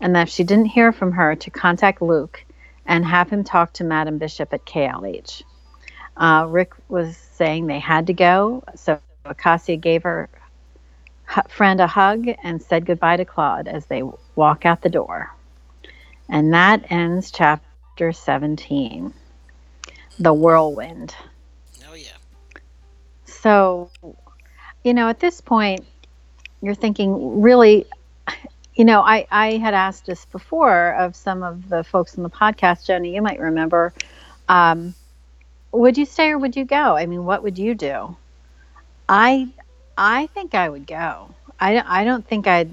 [0.00, 2.44] and that if she didn't hear from her, to contact Luke
[2.86, 5.42] and have him talk to Madam Bishop at KLH.
[6.16, 10.28] Uh, Rick was saying they had to go, so Acacia gave her
[11.48, 14.02] friend a hug and said goodbye to Claude as they
[14.34, 15.34] walk out the door.
[16.28, 19.12] And that ends chapter 17
[20.18, 21.14] The Whirlwind.
[21.88, 22.08] Oh yeah.
[23.24, 23.90] So,
[24.84, 25.84] you know, at this point,
[26.60, 27.86] you're thinking, really,
[28.74, 32.30] you know, I, I had asked this before of some of the folks on the
[32.30, 33.92] podcast, Jenny, you might remember.
[34.48, 34.94] Um,
[35.72, 36.96] would you stay or would you go?
[36.96, 38.16] I mean, what would you do?
[39.08, 39.48] I
[40.00, 41.34] I think I would go.
[41.58, 42.70] I I don't think I'd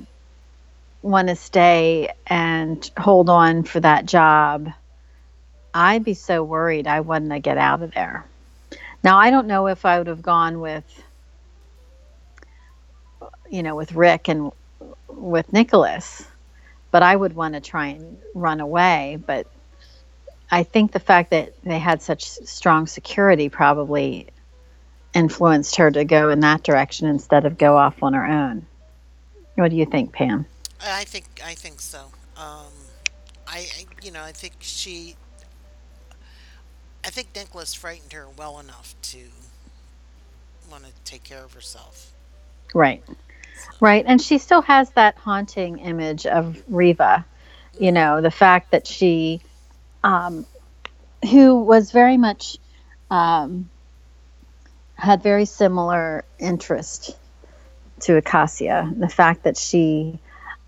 [1.01, 4.71] want to stay and hold on for that job.
[5.73, 8.26] I'd be so worried I wouldn't get out of there.
[9.03, 10.84] Now, I don't know if I would have gone with,
[13.49, 14.51] you know, with Rick and
[15.07, 16.26] with Nicholas,
[16.91, 19.17] but I would want to try and run away.
[19.26, 19.47] But
[20.51, 24.28] I think the fact that they had such strong security probably
[25.16, 28.66] influenced her to go in that direction instead of go off on her own.
[29.55, 30.45] What do you think, Pam?
[30.84, 32.11] I think I think so.
[32.38, 32.72] Um,
[33.47, 33.66] I
[34.03, 35.16] you know I think she.
[37.03, 39.20] I think Nicholas frightened her well enough to
[40.70, 42.11] want to take care of herself.
[42.74, 43.03] Right.
[43.80, 44.03] Right.
[44.07, 47.26] And she still has that haunting image of Riva,
[47.80, 49.41] you know, the fact that she,
[50.03, 50.45] um,
[51.30, 52.57] who was very much,
[53.09, 53.70] um,
[54.96, 57.18] had very similar interest
[58.02, 58.91] to Acacia.
[58.98, 60.20] The fact that she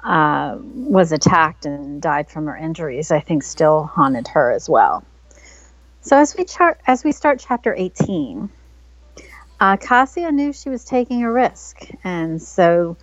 [0.04, 5.04] uh, was attacked and died from her injuries, I think, still haunted her as well.
[6.02, 8.50] So as we chart, as we start chapter 18,
[9.60, 12.96] uh, Cassia knew she was taking a risk, and so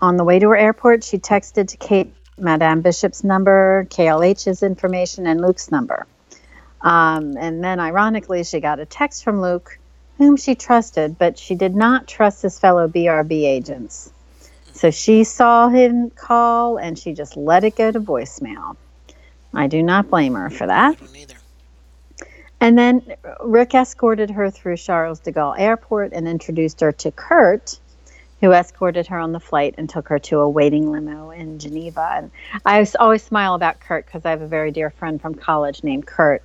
[0.00, 5.26] on the way to her airport, she texted to Kate Madame Bishop's number, KLH's information,
[5.26, 6.06] and Luke's number.
[6.80, 9.78] Um, and then, ironically, she got a text from Luke,
[10.18, 14.12] whom she trusted, but she did not trust his fellow BRB agents.
[14.72, 18.76] So she saw him call, and she just let it go to voicemail.
[19.52, 20.96] I do not blame her for that.
[22.60, 23.02] And then
[23.42, 27.78] Rick escorted her through Charles de Gaulle Airport and introduced her to Kurt,
[28.40, 32.10] who escorted her on the flight and took her to a waiting limo in Geneva.
[32.16, 32.30] And
[32.64, 36.06] I always smile about Kurt because I have a very dear friend from college named
[36.06, 36.42] Kurt.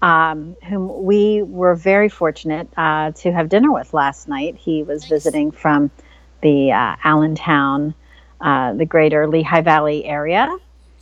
[0.00, 4.56] Um, whom we were very fortunate uh, to have dinner with last night.
[4.56, 5.10] He was Nice.
[5.10, 5.90] visiting from
[6.40, 7.94] the uh, Allentown,
[8.40, 10.56] uh, the greater Lehigh Valley area.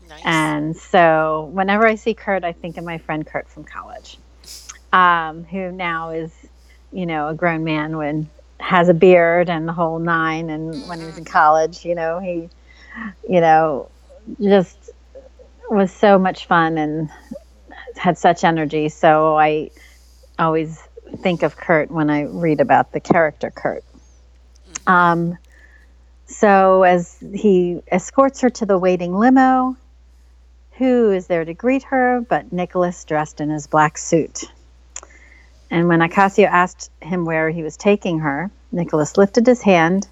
[0.08, 0.22] Nice.
[0.24, 4.18] And so whenever I see Kurt, I think of my friend Kurt from college,
[4.92, 6.32] um, who now is,
[6.92, 10.48] you know, a grown man when has a beard and the whole nine.
[10.48, 12.48] And when he was in college, you know, he,
[13.28, 13.90] you know,
[14.40, 14.90] just
[15.68, 17.10] was so much fun and
[17.96, 18.88] had such energy.
[18.88, 19.70] So I
[20.38, 20.82] always
[21.18, 23.84] think of Kurt when I read about the character Kurt.
[24.86, 25.38] Um,
[26.26, 29.76] so as he escorts her to the waiting limo,
[30.72, 34.44] who is there to greet her but Nicholas dressed in his black suit?
[35.70, 40.06] And when Acacio asked him where he was taking her, Nicholas lifted his hand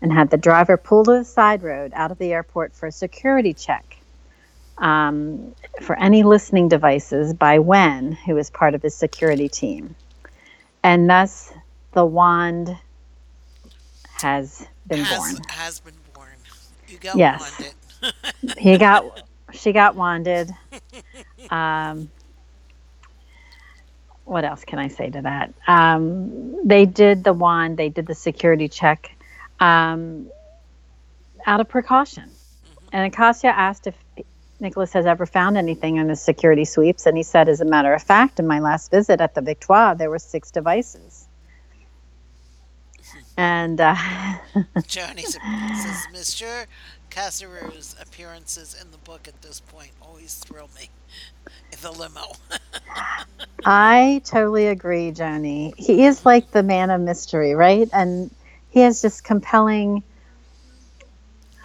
[0.00, 2.92] and had the driver pull to the side road out of the airport for a
[2.92, 3.95] security check
[4.78, 9.96] um, for any listening devices by Wen, who is part of his security team.
[10.82, 11.52] And thus
[11.92, 12.76] the wand
[14.18, 15.42] has been has, born.
[15.48, 16.36] has been born.
[16.88, 17.40] You got Yes.
[17.40, 17.74] wanded.
[18.58, 19.04] he got
[19.52, 20.50] she got wanded
[21.50, 22.10] um
[24.24, 28.14] what else can i say to that um they did the wand they did the
[28.14, 29.10] security check
[29.60, 30.30] um
[31.46, 32.30] out of precaution
[32.92, 33.94] and acacia asked if
[34.60, 37.92] nicholas has ever found anything in his security sweeps and he said as a matter
[37.94, 41.28] of fact in my last visit at the victoire there were six devices
[43.36, 43.94] and uh,
[44.86, 46.66] Johnny says, Monsieur
[47.10, 50.90] Casaru's appearances in the book at this point always thrill me.
[51.72, 52.32] In the limo.
[53.64, 55.74] I totally agree, Joni.
[55.76, 57.88] He is like the man of mystery, right?
[57.92, 58.30] And
[58.70, 60.02] he has just compelling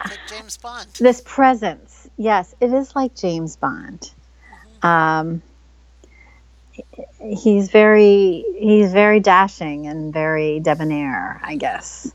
[0.06, 0.88] like James Bond.
[1.00, 2.01] this presence.
[2.22, 4.12] Yes, it is like James Bond.
[4.84, 5.42] Um,
[7.20, 12.14] he's very he's very dashing and very debonair, I guess.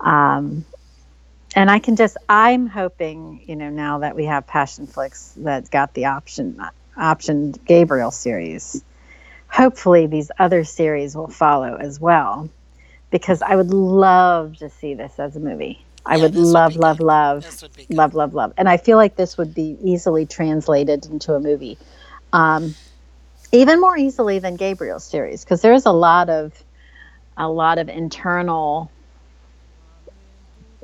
[0.00, 0.64] Um,
[1.54, 5.92] and I can just I'm hoping, you know, now that we have Passionflix that's got
[5.92, 6.58] the option
[6.96, 8.82] option Gabriel series.
[9.48, 12.48] Hopefully these other series will follow as well
[13.10, 15.84] because I would love to see this as a movie.
[16.06, 17.00] I Yeah, would love love good.
[17.00, 17.96] love This would be good.
[17.96, 18.52] love love love.
[18.58, 21.78] And i feel like this would be easily translated into a movie
[22.32, 22.76] um,
[23.52, 26.52] even more easily than gabriel's series because there's a lot of
[27.36, 28.92] a lot of internal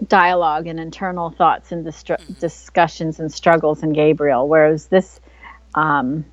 [0.07, 5.21] dialogue and internal thoughts and distru- discussions and struggles in gabriel whereas this
[5.75, 6.25] um,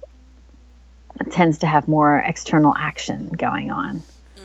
[1.32, 4.04] tends to have more external action going on.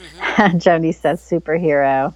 [0.22, 2.14] Joni says superhero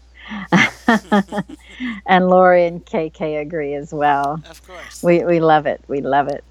[2.06, 5.02] and lori and kk agree as well Of course.
[5.02, 5.82] we, we love it.
[5.88, 6.44] We love it.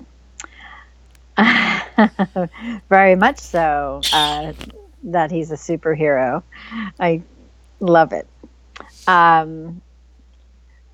[2.90, 4.54] Very much so uh,
[5.04, 6.44] that he's a superhero.
[7.00, 7.22] I
[7.80, 8.28] love it.
[9.08, 9.82] Um,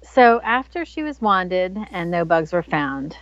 [0.03, 3.15] so after she was wanded and no bugs were found,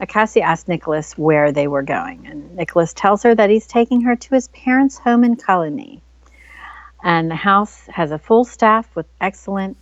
[0.00, 2.26] Akasi asked Nicholas where they were going.
[2.26, 6.00] And Nicholas tells her that he's taking her to his parents' home in Cologny.
[7.06, 9.76] And the house has a full staff with excellent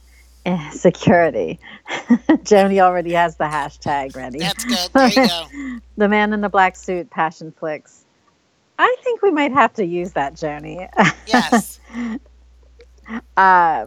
[0.44, 1.58] eh, security.
[1.88, 4.40] Joni already has the hashtag ready.
[4.40, 4.90] That's good.
[4.92, 5.78] There you go.
[5.96, 8.02] the man in the black suit, Passionflix.
[8.78, 10.86] I think we might have to use that, Joni.
[11.26, 11.80] Yes.
[13.38, 13.86] uh,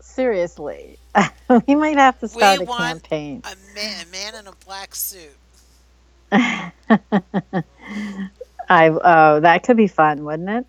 [0.00, 0.96] seriously,
[1.66, 3.42] we might have to start a want- campaign.
[3.44, 5.34] A man, a man in a black suit.
[8.70, 10.66] I oh, that could be fun, wouldn't it?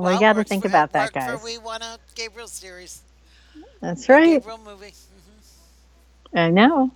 [0.00, 1.38] We Well, got to think about that, guys.
[1.38, 3.02] For we want a Gabriel series.
[3.82, 4.40] That's right.
[4.40, 4.94] Gabriel movie.
[6.34, 6.90] I know.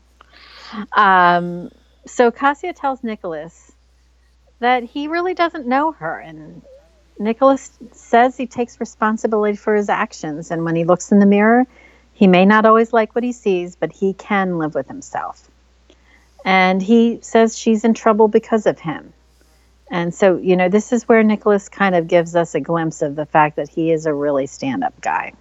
[0.90, 1.70] Um,
[2.06, 3.72] so Cassia tells Nicholas
[4.60, 6.62] that he really doesn't know her, and
[7.18, 11.66] Nicholas says he takes responsibility for his actions, and when he looks in the mirror,
[12.14, 15.50] he may not always like what he sees, but he can live with himself.
[16.42, 19.12] And he says she's in trouble because of him.
[19.94, 23.14] And so, you know, this is where Nicholas kind of gives us a glimpse of
[23.14, 25.34] the fact that he is a really stand up guy.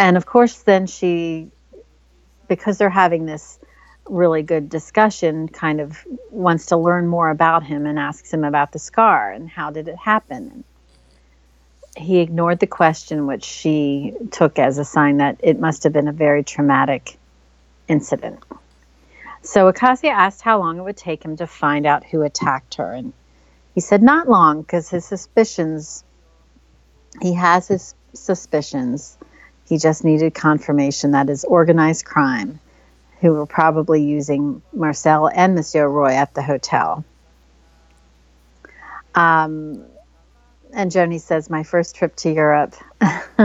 [0.00, 1.52] And of course, then she
[2.48, 3.60] because they're having this
[4.08, 8.72] really good discussion, kind of wants to learn more about him and asks him about
[8.72, 10.64] the scar and how did it happen.
[11.96, 16.08] He ignored the question, which she took as a sign that it must have been
[16.08, 17.16] a very traumatic
[17.86, 18.40] incident.
[19.42, 22.92] So Acacia asked how long it would take him to find out who attacked her,
[22.92, 23.12] and
[23.74, 26.04] he said not long because his suspicions.
[27.20, 29.18] He has his suspicions.
[29.68, 32.60] He just needed confirmation that is organized crime,
[33.20, 37.04] who were probably using Marcel and Monsieur Roy at the hotel.
[39.14, 39.84] Um,
[40.72, 42.74] and Joni says, My first trip to Europe.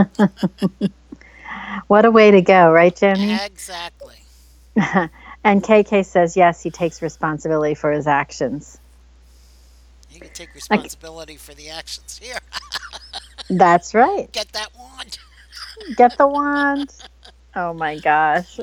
[1.86, 3.44] what a way to go, right, Joni?
[3.46, 4.16] Exactly.
[5.44, 8.78] and KK says, Yes, he takes responsibility for his actions.
[10.10, 12.38] You can take responsibility for the actions here.
[13.50, 14.30] That's right.
[14.32, 15.18] Get that wand.
[15.96, 16.94] Get the wand.
[17.54, 18.58] Oh my gosh.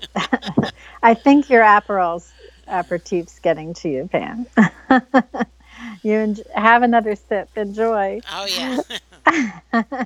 [1.03, 2.31] I think your Aperol's
[2.67, 4.47] aperitif's getting to you, Pam.
[6.03, 7.49] you have another sip.
[7.55, 8.21] Enjoy.
[8.31, 8.81] Oh
[9.25, 10.05] yeah.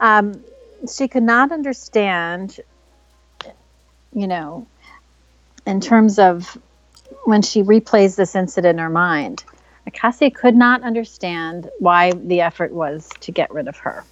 [0.00, 0.42] um,
[0.90, 2.60] she could not understand,
[4.12, 4.66] you know,
[5.66, 6.56] in terms of
[7.24, 9.44] when she replays this incident in her mind,
[9.86, 14.04] Acacia could not understand why the effort was to get rid of her.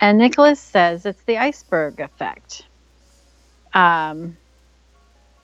[0.00, 2.64] And Nicholas says it's the iceberg effect.
[3.74, 4.36] Um,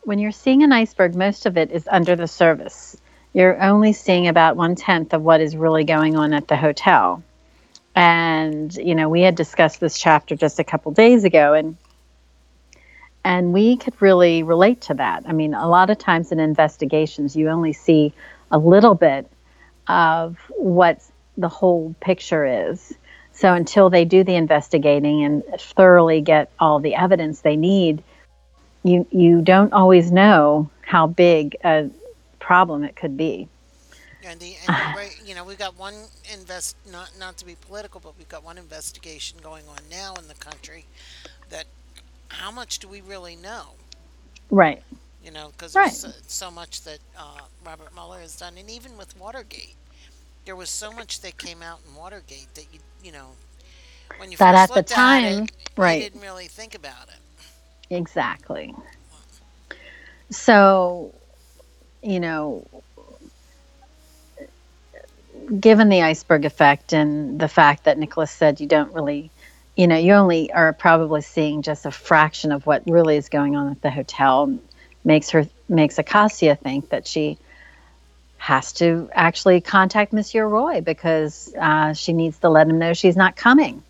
[0.02, 2.96] when you're seeing an iceberg, most of it is under the surface.
[3.32, 7.22] You're only seeing about one tenth of what is really going on at the hotel.
[7.94, 11.76] And you know, we had discussed this chapter just a couple days ago, and
[13.26, 15.24] and we could really relate to that.
[15.26, 18.12] I mean, a lot of times in investigations, you only see
[18.52, 19.28] a little bit
[19.88, 21.02] of what
[21.36, 22.94] the whole picture is.
[23.32, 28.04] So until they do the investigating and thoroughly get all the evidence they need,
[28.84, 31.90] you you don't always know how big a
[32.38, 33.48] problem it could be.
[34.24, 35.94] And the and right, you know we've got one
[36.32, 40.28] invest not not to be political, but we've got one investigation going on now in
[40.28, 40.84] the country.
[41.50, 41.64] That
[42.28, 43.70] how much do we really know?
[44.50, 44.82] Right.
[45.24, 45.84] You know, because Right.
[45.86, 49.76] there's so, so much that uh, Robert Mueller has done, and even with Watergate,
[50.44, 53.30] there was so much that came out in Watergate that you you know
[54.18, 56.02] when you That first at the time- at it, right.
[56.02, 57.20] you didn't really think about it.
[57.90, 58.74] Exactly.
[60.30, 61.12] So,
[62.02, 62.64] you know,
[65.60, 69.30] given the iceberg effect and the fact that Nicholas said you don't really,
[69.76, 73.56] you know, you only are probably seeing just a fraction of what really is going
[73.56, 74.58] on at the hotel,
[75.04, 77.38] makes her makes Acacia think that she
[78.38, 83.16] has to actually contact Monsieur Roy because uh, she needs to let him know she's
[83.16, 83.82] not coming.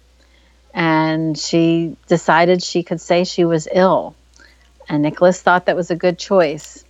[0.75, 4.15] And she decided she could say she was ill.
[4.89, 6.85] And Nicholas thought that was a good choice.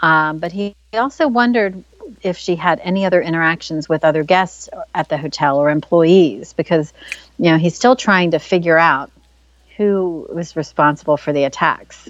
[0.00, 1.82] Um, but he also wondered
[2.22, 6.92] if she had any other interactions with other guests at the hotel or employees because,
[7.38, 9.10] you know, he's still trying to figure out
[9.76, 12.08] who was responsible for the attacks.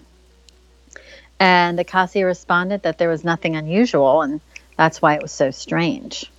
[1.39, 4.41] And Acacia responded that there was nothing unusual, and
[4.77, 6.31] that's why it was so strange.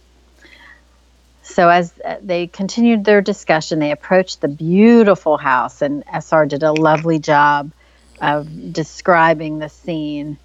[1.44, 6.64] So, as uh, they continued their discussion, they approached the beautiful house, and SR did
[6.64, 7.72] a lovely job
[8.20, 10.38] of describing the scene.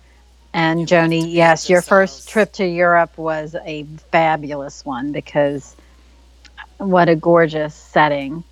[0.55, 5.13] And You have to Joni, yes, your first trip to Europe was a fabulous one
[5.13, 5.77] because
[6.79, 8.45] what a gorgeous setting.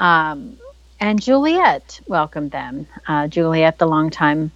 [0.00, 0.58] Um,
[1.00, 2.86] and Juliet welcomed them.
[3.08, 4.52] Uh, Juliet, the longtime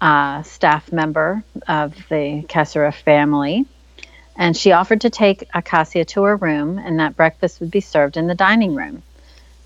[0.00, 3.66] uh, staff member of the Kessera family.
[4.36, 8.16] And she offered to take Acacia to her room and that breakfast would be served
[8.16, 9.02] in the dining room.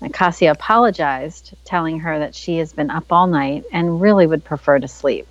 [0.01, 4.79] Acacia apologized, telling her that she has been up all night and really would prefer
[4.79, 5.27] to sleep.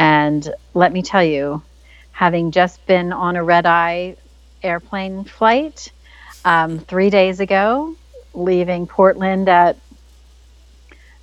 [0.00, 1.62] And let me tell you,
[2.12, 4.16] having just been on a red eye
[4.62, 5.92] airplane flight
[6.42, 7.94] um, three days ago,
[8.32, 9.76] leaving Portland at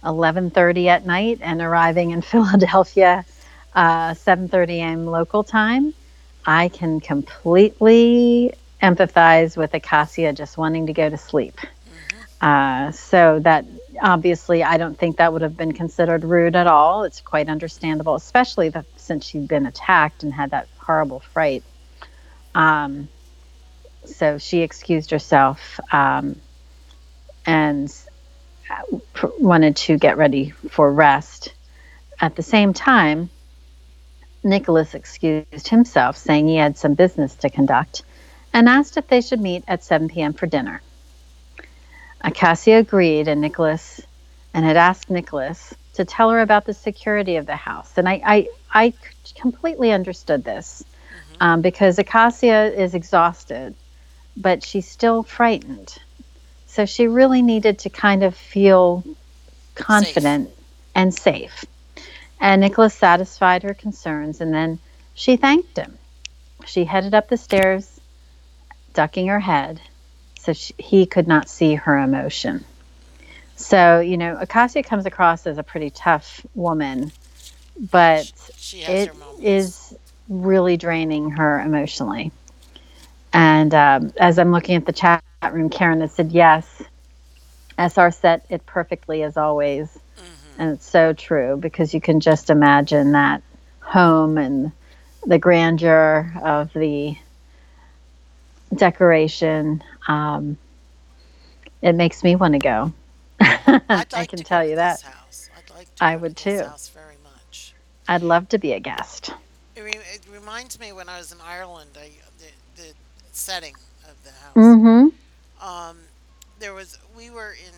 [0.04, 3.26] 11:30 at night and arriving in Philadelphia
[3.74, 5.06] uh, 7:30 a.m.
[5.08, 5.96] local time,
[6.46, 8.54] I can completely
[8.84, 11.60] empathize with Acacia just wanting to go to sleep.
[12.40, 13.66] Uh, so that
[14.02, 17.04] obviously, I don't think that would have been considered rude at all.
[17.04, 21.64] It's quite understandable, especially the, since she'd been attacked and had that horrible fright.
[22.56, 23.08] Um,
[24.06, 26.40] so she excused herself um,
[27.46, 27.94] and
[28.70, 28.98] uh,
[29.40, 31.54] wanted to get ready for rest.
[32.20, 33.30] At the same time,
[34.44, 38.04] Nicholas excused himself, saying he had some business to conduct,
[38.54, 40.34] and asked if they should meet at 7 p.m.
[40.34, 40.82] for dinner.
[42.22, 44.02] Acacia agreed, and Nicholas
[44.54, 47.94] and had asked Nicholas to tell her about the security of the house.
[47.98, 48.94] And I, I, I
[49.36, 50.84] completely understood this
[51.40, 53.76] um, because Acacia is exhausted,
[54.36, 55.96] but she's still frightened.
[56.66, 59.04] So she really needed to kind of feel
[59.76, 60.50] confident
[60.96, 61.66] and safe.
[62.40, 64.80] And Nicholas satisfied her concerns, and then
[65.14, 65.98] she thanked him.
[66.66, 68.00] She headed up the stairs,
[68.94, 69.82] ducking her head
[70.48, 72.64] so she, he could not see her emotion.
[73.58, 77.12] So, you know, Acacia comes across as a pretty tough woman,
[77.78, 79.94] but She has it is
[80.30, 82.32] really draining her emotionally.
[83.34, 85.22] And um, as I'm looking at the chat
[85.52, 86.82] room, Karen has said yes.
[87.78, 89.90] SR set it perfectly as always.
[89.90, 90.62] Mm-hmm.
[90.62, 93.44] And it's so true because you can just imagine that
[93.82, 94.72] home and
[95.26, 97.18] the grandeur of the
[98.76, 99.84] decoration.
[100.08, 100.58] Um,
[101.82, 102.94] it makes me want to go.
[103.40, 105.04] I'd I can tell you that.
[105.58, 106.66] I'd like to I would to too.
[106.94, 107.74] Very much.
[108.08, 109.32] I'd love to be a guest.
[109.76, 112.10] It, re- it reminds me when I was in Ireland, I,
[112.40, 112.94] the, the
[113.32, 114.56] setting of the house.
[114.56, 115.68] Mm-hmm.
[115.68, 115.98] Um,
[116.60, 117.74] there was we were in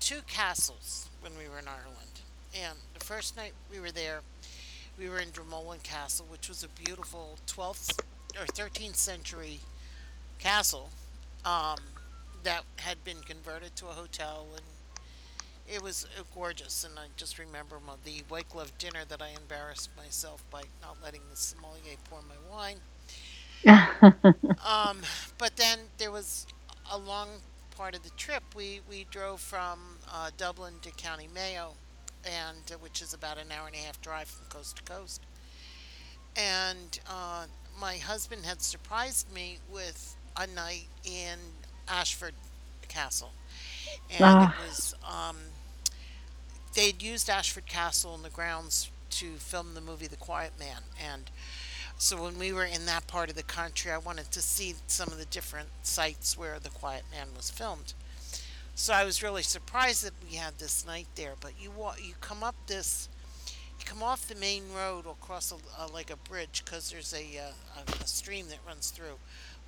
[0.00, 2.20] two castles when we were in Ireland,
[2.60, 4.20] and the first night we were there,
[4.98, 8.00] we were in Dromoland Castle, which was a beautiful 12th
[8.38, 9.60] or 13th century
[10.40, 10.90] castle
[11.44, 11.78] um,
[12.42, 14.64] that had been converted to a hotel, and
[15.66, 16.84] it was uh, gorgeous.
[16.84, 20.98] And I just remember my, the white glove dinner that I embarrassed myself by not
[21.02, 22.80] letting the sommelier pour my wine.
[24.64, 25.02] Um,
[25.38, 26.46] but then there was
[26.90, 28.54] a long part of the trip.
[28.54, 31.76] We we drove from uh, Dublin to County Mayo,
[32.24, 35.26] and uh, which is about an hour and a half drive from coast to coast.
[36.36, 37.46] And uh,
[37.78, 41.38] my husband had surprised me with a night in
[41.88, 42.34] Ashford
[42.88, 43.32] Castle,
[44.10, 44.54] and Ah.
[44.58, 45.36] it was um,
[46.74, 51.30] they'd used Ashford Castle in the grounds to film the movie The Quiet Man, and
[51.98, 55.08] so when we were in that part of the country, I wanted to see some
[55.08, 57.92] of the different sites where The Quiet Man was filmed.
[58.74, 61.34] So I was really surprised that we had this night there.
[61.38, 63.10] But you wa- you come up this,
[63.78, 67.12] you come off the main road or across a, a, like a bridge because there's
[67.12, 69.18] a, uh, a a stream that runs through.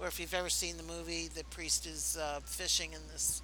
[0.02, 3.40] Where if you've ever seen the movie, the priest is uh, fishing in this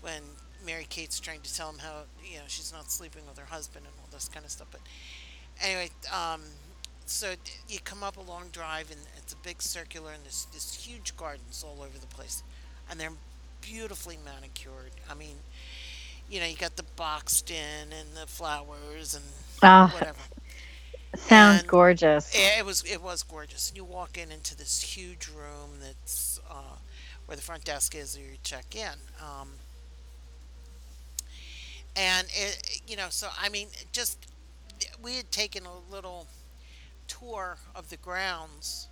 [0.00, 0.22] when
[0.64, 3.84] Mary Kate's trying to tell him how you know she's not sleeping with her husband
[3.84, 4.68] and all this kind of stuff.
[4.70, 4.80] But
[5.60, 6.42] anyway, um,
[7.04, 7.34] so
[7.68, 11.16] you come up a long drive and it's a big circular and there's this huge
[11.16, 12.44] gardens all over the place,
[12.88, 13.10] and they're
[13.60, 14.92] beautifully manicured.
[15.10, 15.34] I mean,
[16.30, 19.24] you know, you got the boxed in and the flowers and
[19.64, 20.18] Ah, whatever.
[21.28, 22.30] Sounds And- gorgeous.
[22.34, 23.72] It was it was gorgeous.
[23.74, 26.76] You walk in into this huge room that's uh,
[27.26, 28.94] where the front desk is, where you check in.
[29.20, 29.50] Um,
[31.96, 34.26] and it, you know, so I mean, just
[35.02, 36.26] we had taken a little
[37.08, 38.88] tour of the grounds.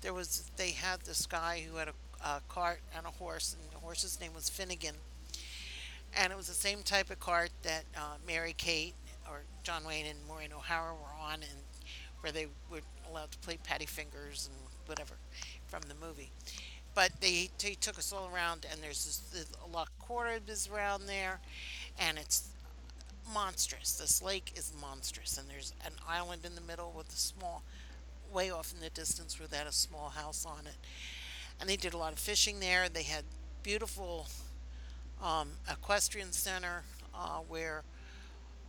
[0.00, 3.70] There was they had this guy who had a, a cart and a horse, and
[3.72, 4.94] the horse's name was Finnegan,
[6.16, 8.94] and it was the same type of cart that uh, Mary Kate
[9.28, 11.60] or John Wayne and Maureen O'Hara were on, and
[12.20, 15.14] where they were allowed to play patty fingers and whatever
[15.68, 16.30] from the movie.
[16.94, 20.68] But they, they took us all around, and there's this, this a lot of quarters
[20.72, 21.38] around there,
[21.98, 22.48] and it's
[23.32, 23.92] monstrous.
[23.92, 27.62] This lake is monstrous, and there's an island in the middle with a small,
[28.32, 30.76] way off in the distance, where they had a small house on it.
[31.60, 32.88] And they did a lot of fishing there.
[32.88, 33.24] They had
[33.62, 34.26] beautiful
[35.22, 36.82] um, equestrian center
[37.14, 37.82] uh, where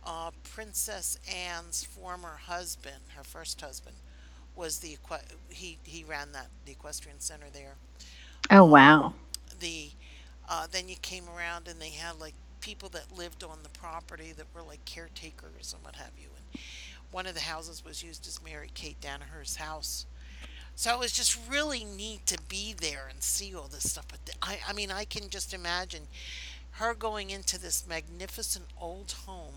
[0.04, 3.96] uh, Princess Anne's former husband, her first husband,
[4.56, 7.74] was the equi- he he ran that the equestrian center there.
[8.50, 9.14] Oh wow.
[9.60, 9.90] The
[10.48, 14.32] uh, then you came around and they had like people that lived on the property
[14.36, 16.28] that were like caretakers and what have you.
[16.36, 16.62] And
[17.10, 20.06] one of the houses was used as Mary Kate Danaher's house.
[20.74, 24.06] So it was just really neat to be there and see all this stuff.
[24.08, 26.02] But the, I, I mean, I can just imagine
[26.72, 29.54] her going into this magnificent old home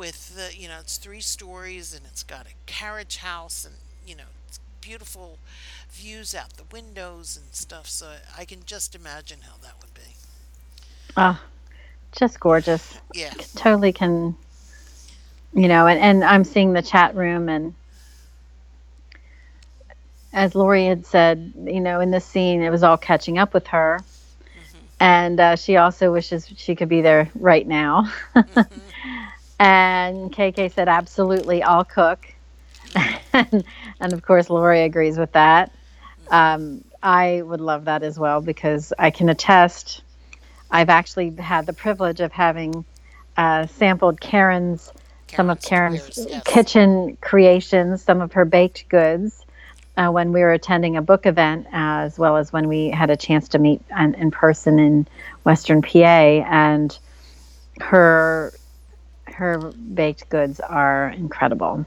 [0.00, 3.74] with the, you know, it's three stories and it's got a carriage house and,
[4.06, 5.36] you know, it's beautiful
[5.90, 7.86] views out the windows and stuff.
[7.86, 10.16] So I can just imagine how that would be.
[11.18, 11.42] Ah,
[12.12, 12.98] just gorgeous.
[13.12, 13.34] Yeah.
[13.56, 14.34] Totally can.
[15.52, 17.74] You know, and, and I'm seeing the chat room, and
[20.32, 23.66] as Lori had said, you know, in this scene, it was all catching up with
[23.66, 24.00] her.
[25.00, 28.12] And uh, she also wishes she could be there right now.
[29.60, 32.26] and KK said, absolutely, I'll cook.
[33.34, 33.62] and,
[34.00, 35.70] and of course, Lori agrees with that.
[36.30, 40.02] Um, I would love that as well because I can attest.
[40.70, 42.86] I've actually had the privilege of having
[43.36, 44.92] uh, sampled Karen's
[45.36, 46.42] some of Karen's Karen's yes.
[46.44, 49.44] kitchen creations, some of her baked goods
[49.96, 53.16] uh, when we were attending a book event, as well as when we had a
[53.16, 55.06] chance to meet in, in person in
[55.44, 55.98] Western PA.
[55.98, 56.98] And
[57.80, 58.52] her
[59.32, 59.58] her
[59.94, 61.84] baked goods are incredible.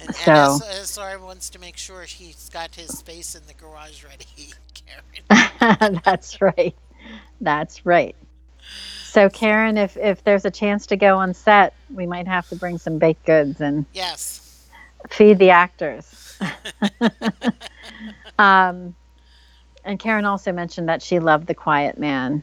[0.00, 4.04] And, So- and SR wants to make sure he's got his space in the garage
[4.04, 4.52] ready,
[5.28, 6.00] Karen.
[6.04, 6.74] That's right.
[7.40, 8.16] That's right.
[9.04, 12.56] So Karen, if if there's a chance to go on set, we might have to
[12.56, 14.66] bring some baked goods and Yes.
[15.10, 16.38] feed the actors.
[18.38, 18.94] um,
[19.84, 22.42] and Karen also mentioned that she loved The Quiet Man.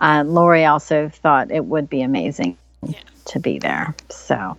[0.00, 2.56] Uh, Lori also thought it would be amazing
[2.86, 2.98] Yeah.
[3.26, 3.94] to be there.
[4.08, 4.56] So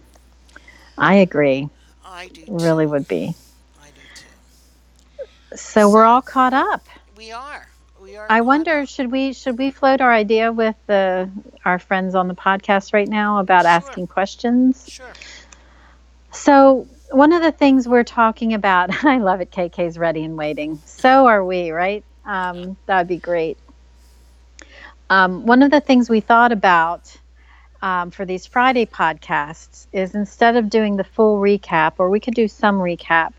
[0.97, 1.69] I agree.
[2.05, 2.43] I do.
[2.47, 3.33] Really would be.
[3.81, 5.55] I do too.
[5.57, 6.85] So we're all caught up.
[7.17, 7.67] We are.
[8.01, 8.27] We are.
[8.29, 8.87] I wonder up.
[8.89, 11.29] should we should we float our idea with the
[11.65, 13.69] our friends on the podcast right now about Sure.
[13.71, 14.85] asking questions?
[14.87, 15.11] Sure.
[16.31, 19.51] So one of the things we're talking about, I love it.
[19.51, 20.81] KK's ready and waiting.
[20.85, 22.03] So are we, right?
[22.25, 23.57] Um, that'd be great.
[25.09, 27.17] Um, one of the things we thought about
[27.81, 32.33] um, for these Friday podcasts is instead of doing the full recap, or we could
[32.35, 33.33] do some recap,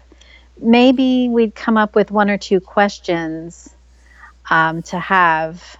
[0.61, 3.75] maybe we'd come up with one or two questions
[4.49, 5.77] um, to have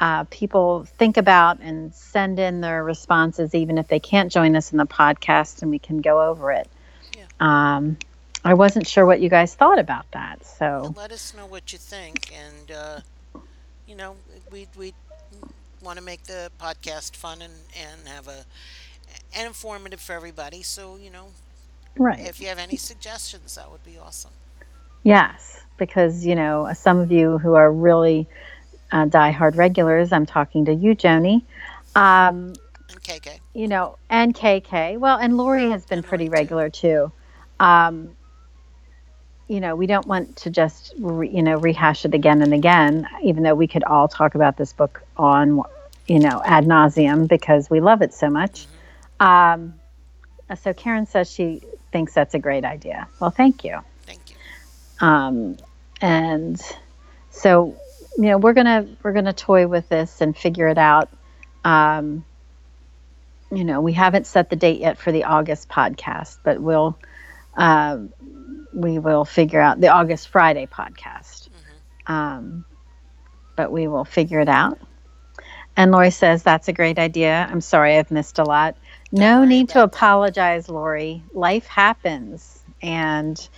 [0.00, 4.72] uh, people think about and send in their responses, even if they can't join us
[4.72, 6.68] in the podcast, and we can go over it.
[7.40, 7.96] Um,
[8.44, 11.78] I wasn't sure what you guys thought about that, so Let us know what you
[11.78, 13.00] think, and uh,
[13.86, 14.16] you know,
[14.50, 14.94] we we
[15.82, 18.44] want to make the podcast fun and and have a
[19.34, 20.62] and informative for everybody.
[20.62, 21.28] So you know,
[21.98, 22.26] right.
[22.26, 24.32] if you have any suggestions, that would be awesome.
[25.02, 28.28] Yes, because you know some of you who are really
[28.92, 31.42] uh, diehard regulars, I'm talking to you, Joni.
[31.94, 32.60] Um,
[32.90, 34.98] And KK, you know, and KK.
[34.98, 37.12] Well, and Lori has been And pretty regular too.
[37.60, 38.16] Um,
[39.48, 43.08] you know, we don't want to just re, you know rehash it again and again,
[43.22, 45.62] even though we could all talk about this book on
[46.06, 48.66] you know ad nauseum because we love it so much.
[49.18, 49.74] Um,
[50.62, 53.08] so Karen says she thinks that's a great idea.
[53.20, 53.80] Well, thank you.
[54.02, 55.06] thank you.
[55.06, 55.56] um,
[56.00, 56.60] and
[57.30, 57.74] so
[58.16, 61.08] you know we're gonna we're gonna toy with this and figure it out
[61.64, 62.24] um,
[63.50, 66.98] you know we haven't set the date yet for the august podcast but we'll
[67.56, 67.98] uh,
[68.72, 71.48] we will figure out the august friday podcast.
[72.06, 72.64] Um,
[73.56, 74.78] but we will figure it out.
[75.76, 77.46] And lori says that's a great idea.
[77.50, 78.76] I'm sorry i've missed a lot.
[79.10, 81.22] No need to apologize lori.
[81.32, 82.62] Life happens.
[82.82, 83.48] And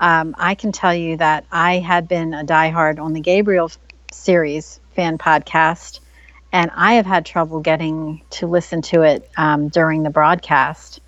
[0.00, 3.70] um, I can tell you that I had been a diehard on the Gabriel
[4.12, 6.00] series fan podcast,
[6.52, 11.00] and I have had trouble getting to listen to it um, during the broadcast.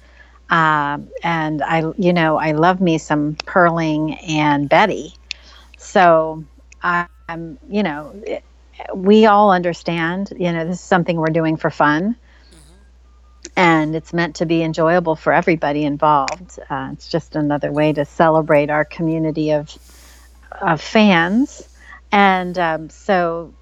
[0.53, 5.15] Um, and I, you know, I love me some Perling and Betty.
[5.79, 6.45] So
[6.83, 8.45] I'm, you know, it,
[8.95, 12.17] we all understand, you know, this is something we're doing for fun.
[13.57, 16.59] And it's meant to be enjoyable for everybody involved.
[16.71, 19.75] Uh, it's just another way to celebrate our community of,
[20.61, 21.69] of fans.
[22.13, 23.55] And um, so,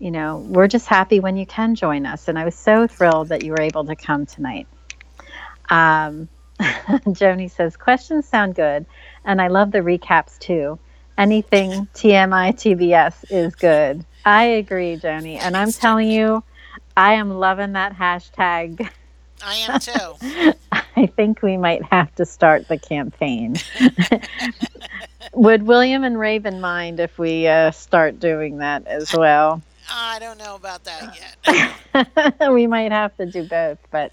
[0.00, 2.28] you know, we're just happy when you can join us.
[2.28, 4.68] And I was so thrilled that you were able to come tonight.
[5.70, 6.28] Um,
[6.60, 8.86] Joni says, questions sound good.
[9.24, 10.78] And I love the recaps too.
[11.18, 14.04] Anything TMI TBS is good.
[14.24, 15.38] I agree, Joni.
[15.38, 16.42] And I'm telling you,
[16.96, 18.88] I am loving that hashtag.
[19.44, 20.52] I am too.
[20.96, 23.56] I think we might have to start the campaign.
[25.32, 29.62] Would William and Raven mind if we uh, start doing that as well?
[29.90, 31.18] I don't know about that
[31.94, 32.52] yet.
[32.52, 34.12] we might have to do both, but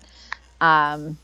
[0.61, 1.17] um,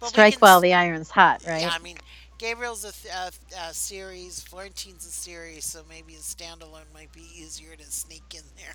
[0.00, 1.62] But strike while s- the iron's hot, right?
[1.62, 1.96] Yeah, I mean,
[2.38, 7.24] Gabriel's a, th- a, a series, Florentine's a series, so maybe a standalone might be
[7.36, 8.74] easier to sneak in there.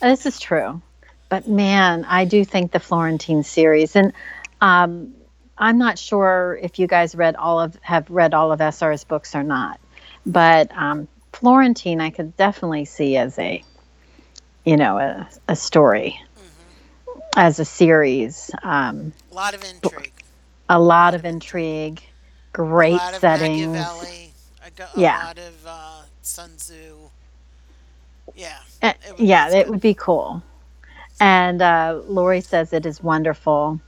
[0.00, 0.80] This is true.
[1.28, 4.12] But man, I do think the Florentine series, and
[4.62, 5.14] um,
[5.58, 9.34] I'm not sure if you guys read all of have read all of SR's books
[9.34, 9.78] or not.
[10.24, 13.62] But um, Florentine, I could definitely see as a,
[14.64, 16.18] you know, a, a story,
[17.36, 18.50] as a series.
[18.62, 20.12] Um, A lot of intrigue.
[20.68, 22.02] a lot of intrigue,
[22.52, 23.68] great a lot of settings.
[23.68, 24.32] Machiavelli.
[24.64, 25.24] A, Yeah.
[25.24, 26.96] lot of uh, Sun Tzu.
[28.36, 28.56] Yeah.
[28.82, 30.42] Uh, It would- yeah, it would be cool.
[31.20, 33.80] And uh, Lori says it is wonderful.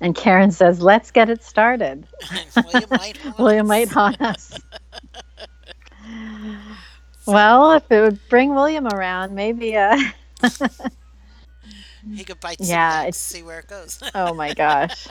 [0.00, 2.06] And Karen says, let's get it started.
[2.56, 3.68] William might haunt William us.
[3.68, 4.58] might haunt us.
[7.26, 9.76] well, if it would bring William around, maybe.
[9.76, 9.96] Uh,
[12.12, 14.00] He could bite some Yeah, it's- see where it goes.
[14.14, 15.06] oh my gosh.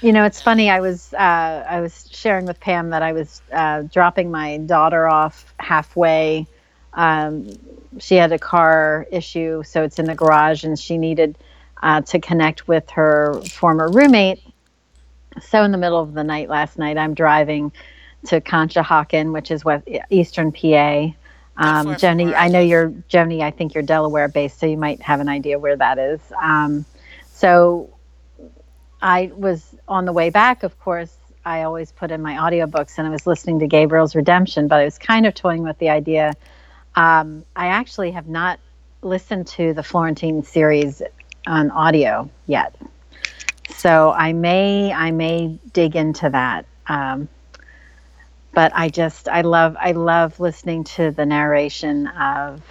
[0.00, 0.68] You know, it's funny.
[0.68, 5.08] I was uh, I was sharing with Pam that I was uh, dropping my daughter
[5.08, 6.46] off halfway.
[6.94, 7.48] Um,
[7.98, 11.38] she had a car issue, so it's in the garage, and she needed
[11.82, 14.42] uh, to connect with her former roommate.
[15.40, 17.72] So in the middle of the night last night, I'm driving
[18.26, 21.08] to Conshohocken, which is west, eastern PA.
[21.56, 23.42] Um, Joni, I know you're Joni.
[23.42, 26.20] I think you're Delaware based, so you might have an idea where that is.
[26.40, 26.84] Um,
[27.30, 27.90] so
[29.02, 31.14] I was on the way back, of course,
[31.44, 34.84] I always put in my audiobooks, and I was listening to Gabriel's Redemption, but I
[34.84, 36.34] was kind of toying with the idea.
[36.94, 38.60] Um, I actually have not
[39.02, 41.02] listened to the Florentine series
[41.46, 42.76] on audio yet,
[43.74, 46.64] so I may I may dig into that.
[46.86, 47.28] Um,
[48.52, 52.62] but I just I love I love listening to the narration of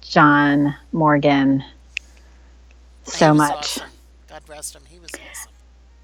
[0.00, 1.64] John Morgan
[3.04, 3.52] so much.
[3.52, 3.88] awesome.
[4.28, 4.82] God rest him.
[4.88, 5.52] He was awesome.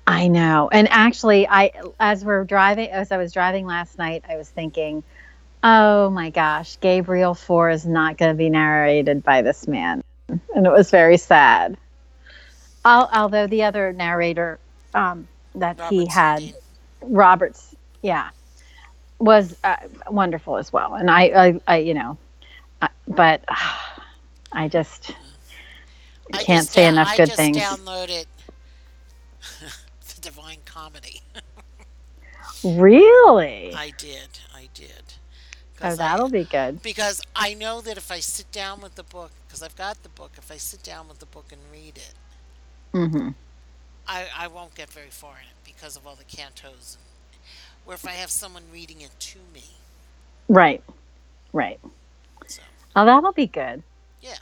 [0.07, 0.69] I know.
[0.73, 5.03] And actually, I as we're driving, as I was driving last night, I was thinking,
[5.63, 10.67] oh my gosh, Gabriel Four is not going to be narrated by this man, and
[10.67, 11.77] it was very sad.
[12.85, 14.59] Al- although the other narrator
[14.95, 16.55] um, that he had.
[17.01, 18.31] Roberts, yeah,
[19.19, 19.77] was uh,
[20.11, 20.95] wonderful as well.
[20.95, 22.17] And I, I, I you know,
[22.83, 23.43] I, but
[24.53, 25.11] I just
[26.33, 27.57] I can't just say down- enough I good just things.
[27.59, 28.27] downloaded
[29.61, 31.21] the Divine Comedy.
[32.65, 33.73] really.
[33.75, 34.41] I did.
[34.55, 34.91] I did.
[35.81, 36.83] Oh, 'Cause I- that'll be good.
[36.83, 40.09] because I know that if I sit down with the book, because I've got the
[40.09, 42.15] book, if I sit down with the book and read it,
[42.93, 43.31] mm-hmm.
[44.09, 46.97] I, I won't get very far in it because of all the cantos.
[46.97, 47.08] And,
[47.89, 49.65] or if I have someone reading it to me.
[50.49, 50.85] Right.
[51.53, 51.81] Right.
[52.47, 52.63] So,
[52.97, 53.83] Oh, that'll be good.
[54.21, 54.39] yeah.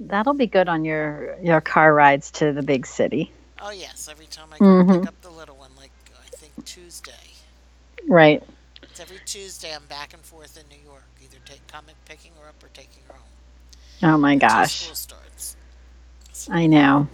[0.00, 3.32] That'll be good on your your car rides to the big city.
[3.60, 4.08] Oh, yes.
[4.10, 4.88] Every time I go Mhm.
[4.88, 5.92] pick up the little one, like
[6.24, 7.34] I think Tuesday.
[8.08, 8.42] Right.
[8.82, 12.48] It's every Tuesday I'm back and forth in New York, either take comic picking her
[12.48, 13.32] up or taking her home.
[14.02, 14.74] Oh my until gosh.
[14.74, 15.56] School starts.
[16.50, 17.08] I know.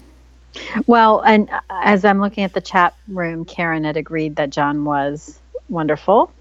[0.87, 4.85] Well, and uh, as I'm looking at the chat room, Karen had agreed that John
[4.85, 6.33] was wonderful.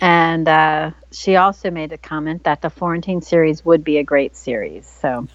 [0.00, 4.36] And uh, she also made a comment that the Florentine series would be a great
[4.36, 4.86] series.
[4.86, 5.26] So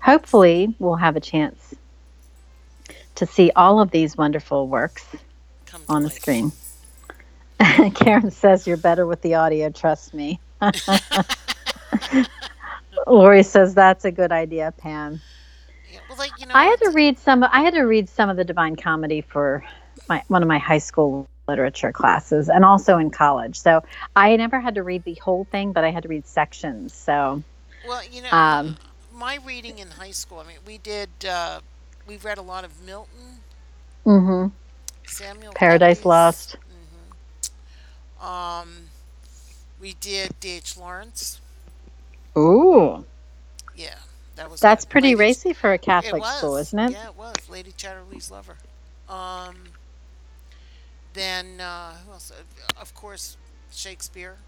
[0.00, 1.74] hopefully, we'll have a chance
[3.14, 5.06] to see all of these wonderful works
[5.88, 6.20] on the life.
[6.20, 6.52] screen.
[7.94, 10.40] Karen says you're better with the audio, trust me.
[13.06, 15.20] Lori says that's a good idea, Pam.
[15.92, 18.28] Yeah, well, like you know, I had to read some I had to read some
[18.28, 19.64] of the Divine Comedy for
[20.08, 23.58] my one of my high school literature classes and also in college.
[23.58, 23.82] So
[24.14, 26.92] I never had to read the whole thing, but I had to read sections.
[26.94, 27.42] So
[27.86, 28.76] Well, you know, Um,
[29.12, 30.38] my reading in high school.
[30.38, 31.08] I mean, we did.
[31.28, 31.60] Uh,
[32.06, 33.40] we read a lot of Milton,
[34.06, 34.46] mm-hmm.
[35.06, 35.52] Samuel.
[35.54, 36.04] Paradise Pepys.
[36.06, 36.56] Lost.
[38.20, 38.68] hmm Um,
[39.80, 40.76] we did D.H.
[40.76, 41.40] Lawrence.
[42.36, 43.04] Ooh.
[43.76, 43.94] Yeah,
[44.36, 44.60] that was.
[44.60, 46.36] That's pretty Lady- racy for a Catholic was.
[46.38, 46.92] school, isn't it?
[46.92, 47.34] Yeah, it was.
[47.48, 48.56] Lady Chatterley's Lover.
[49.08, 49.56] Um,
[51.14, 52.32] then uh, who else?
[52.76, 53.36] Of course,
[53.70, 54.38] Shakespeare.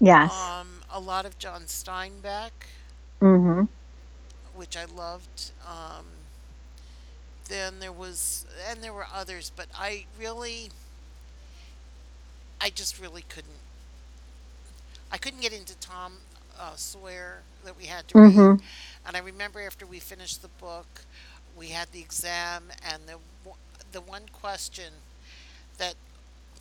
[0.00, 0.52] Yes.
[0.60, 2.50] Um, a lot of John Steinbeck.
[3.20, 3.68] mhm.
[4.54, 5.52] which I loved.
[5.66, 6.06] Um,
[7.48, 10.70] then there was, and there were others, but I really,
[12.60, 13.60] I just really couldn't.
[15.10, 16.20] I couldn't get into Tom
[16.58, 18.60] uh, Sawyer that we had to read, Mhm.
[19.04, 21.04] and I remember after we finished the book,
[21.54, 23.18] we had the exam, and the
[23.92, 25.02] the one question
[25.78, 25.94] that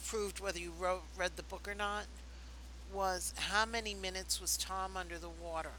[0.08, 2.06] proved whether you wrote read the book or not
[2.94, 5.72] was how many minutes was Tom under the water.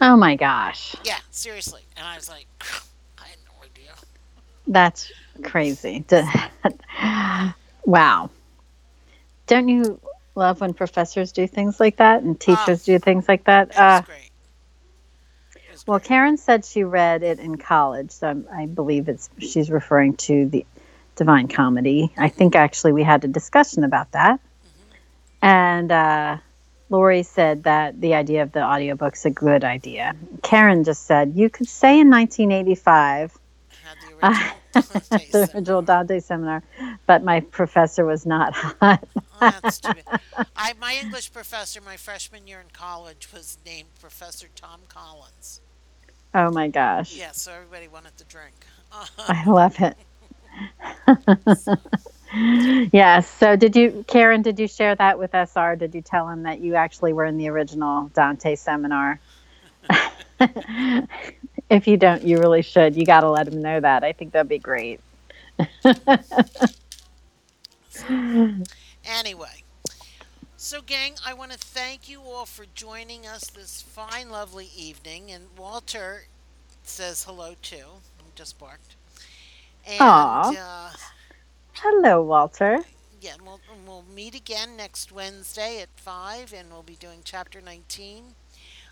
[0.00, 0.94] Oh my gosh.
[1.04, 1.82] Yeah, seriously.
[1.96, 2.46] And I was like,
[3.18, 3.92] I had no idea.
[4.66, 5.12] That's
[5.42, 6.04] crazy.
[7.84, 8.30] Wow.
[9.46, 10.00] Don't you
[10.34, 13.78] love when professors do things like that and teachers do things like that?
[13.78, 14.30] Uh, great.
[15.86, 16.00] Well.
[16.00, 20.64] Karen said she read it in college, so I believe it's she's referring to the
[21.16, 22.12] Divine Comedy.
[22.16, 24.40] I think actually we had a discussion about that,
[25.42, 26.38] and uh,
[26.90, 30.14] Lori said that the idea of the audiobook's a good idea.
[30.42, 33.38] Karen just said you could say in 1985
[33.82, 35.54] had the original Dante the seminar.
[35.54, 36.62] original Dante seminar,
[37.06, 39.06] but my professor was not hot.
[39.40, 39.80] Oh, that's.
[40.56, 45.60] I, my English professor, my freshman year in college, was named Professor Tom Collins.
[46.34, 47.14] oh my gosh.
[47.16, 48.54] Yeah, so everybody wanted to drink.
[49.18, 49.96] I love it.
[52.92, 53.28] yes.
[53.28, 54.42] So, did you, Karen?
[54.42, 55.76] Did you share that with SR?
[55.76, 59.20] Did you tell him that you actually were in the original Dante seminar?
[61.70, 62.96] if you don't, you really should.
[62.96, 64.04] You got to let him know that.
[64.04, 65.00] I think that'd be great.
[69.04, 69.62] Anyway,
[70.56, 75.30] so gang, I want to thank you all for joining us this fine, lovely evening.
[75.30, 76.24] And Walter
[76.82, 78.00] says hello too.
[78.18, 78.96] He just barked.
[79.86, 80.90] And uh,
[81.74, 82.80] Hello, Walter.
[83.20, 88.34] yeah, we'll, we'll meet again next Wednesday at five, and we'll be doing chapter nineteen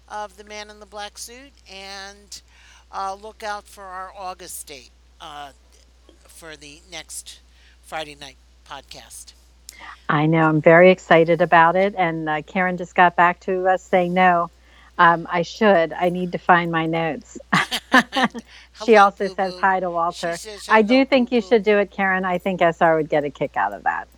[0.09, 1.53] of The Man in the Black Suit.
[1.71, 2.43] And
[2.93, 4.91] uh, look out for our August date
[5.21, 5.53] uh,
[6.27, 7.41] for the next
[7.83, 8.37] Friday night
[8.69, 9.33] podcast.
[10.09, 10.43] I know.
[10.43, 11.95] I'm very excited about it.
[11.97, 14.51] And uh, Karen just got back to us saying, no,
[14.99, 15.93] um, I should.
[15.93, 17.39] I need to find my notes.
[18.85, 20.37] she Hello, also Boo says hi to Walter.
[20.37, 22.25] Says, I do think you Boo Boo." should do it, Karen.
[22.25, 24.09] I think SR would get a kick out of that.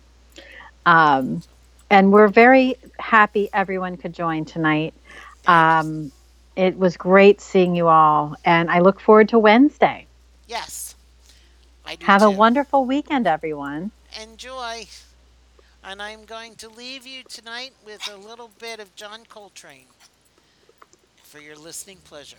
[0.85, 1.43] Um,
[1.89, 4.93] and we're very happy everyone could join tonight.
[5.47, 6.11] Um,
[6.55, 10.07] it was great seeing you all, and I look forward to Wednesday.
[10.47, 10.95] Yes.
[11.85, 13.91] I do Have a wonderful weekend, everyone.
[14.21, 14.85] Enjoy.
[15.83, 19.85] And I'm going to leave you tonight with a little bit of John Coltrane
[21.35, 22.37] for your listening pleasure.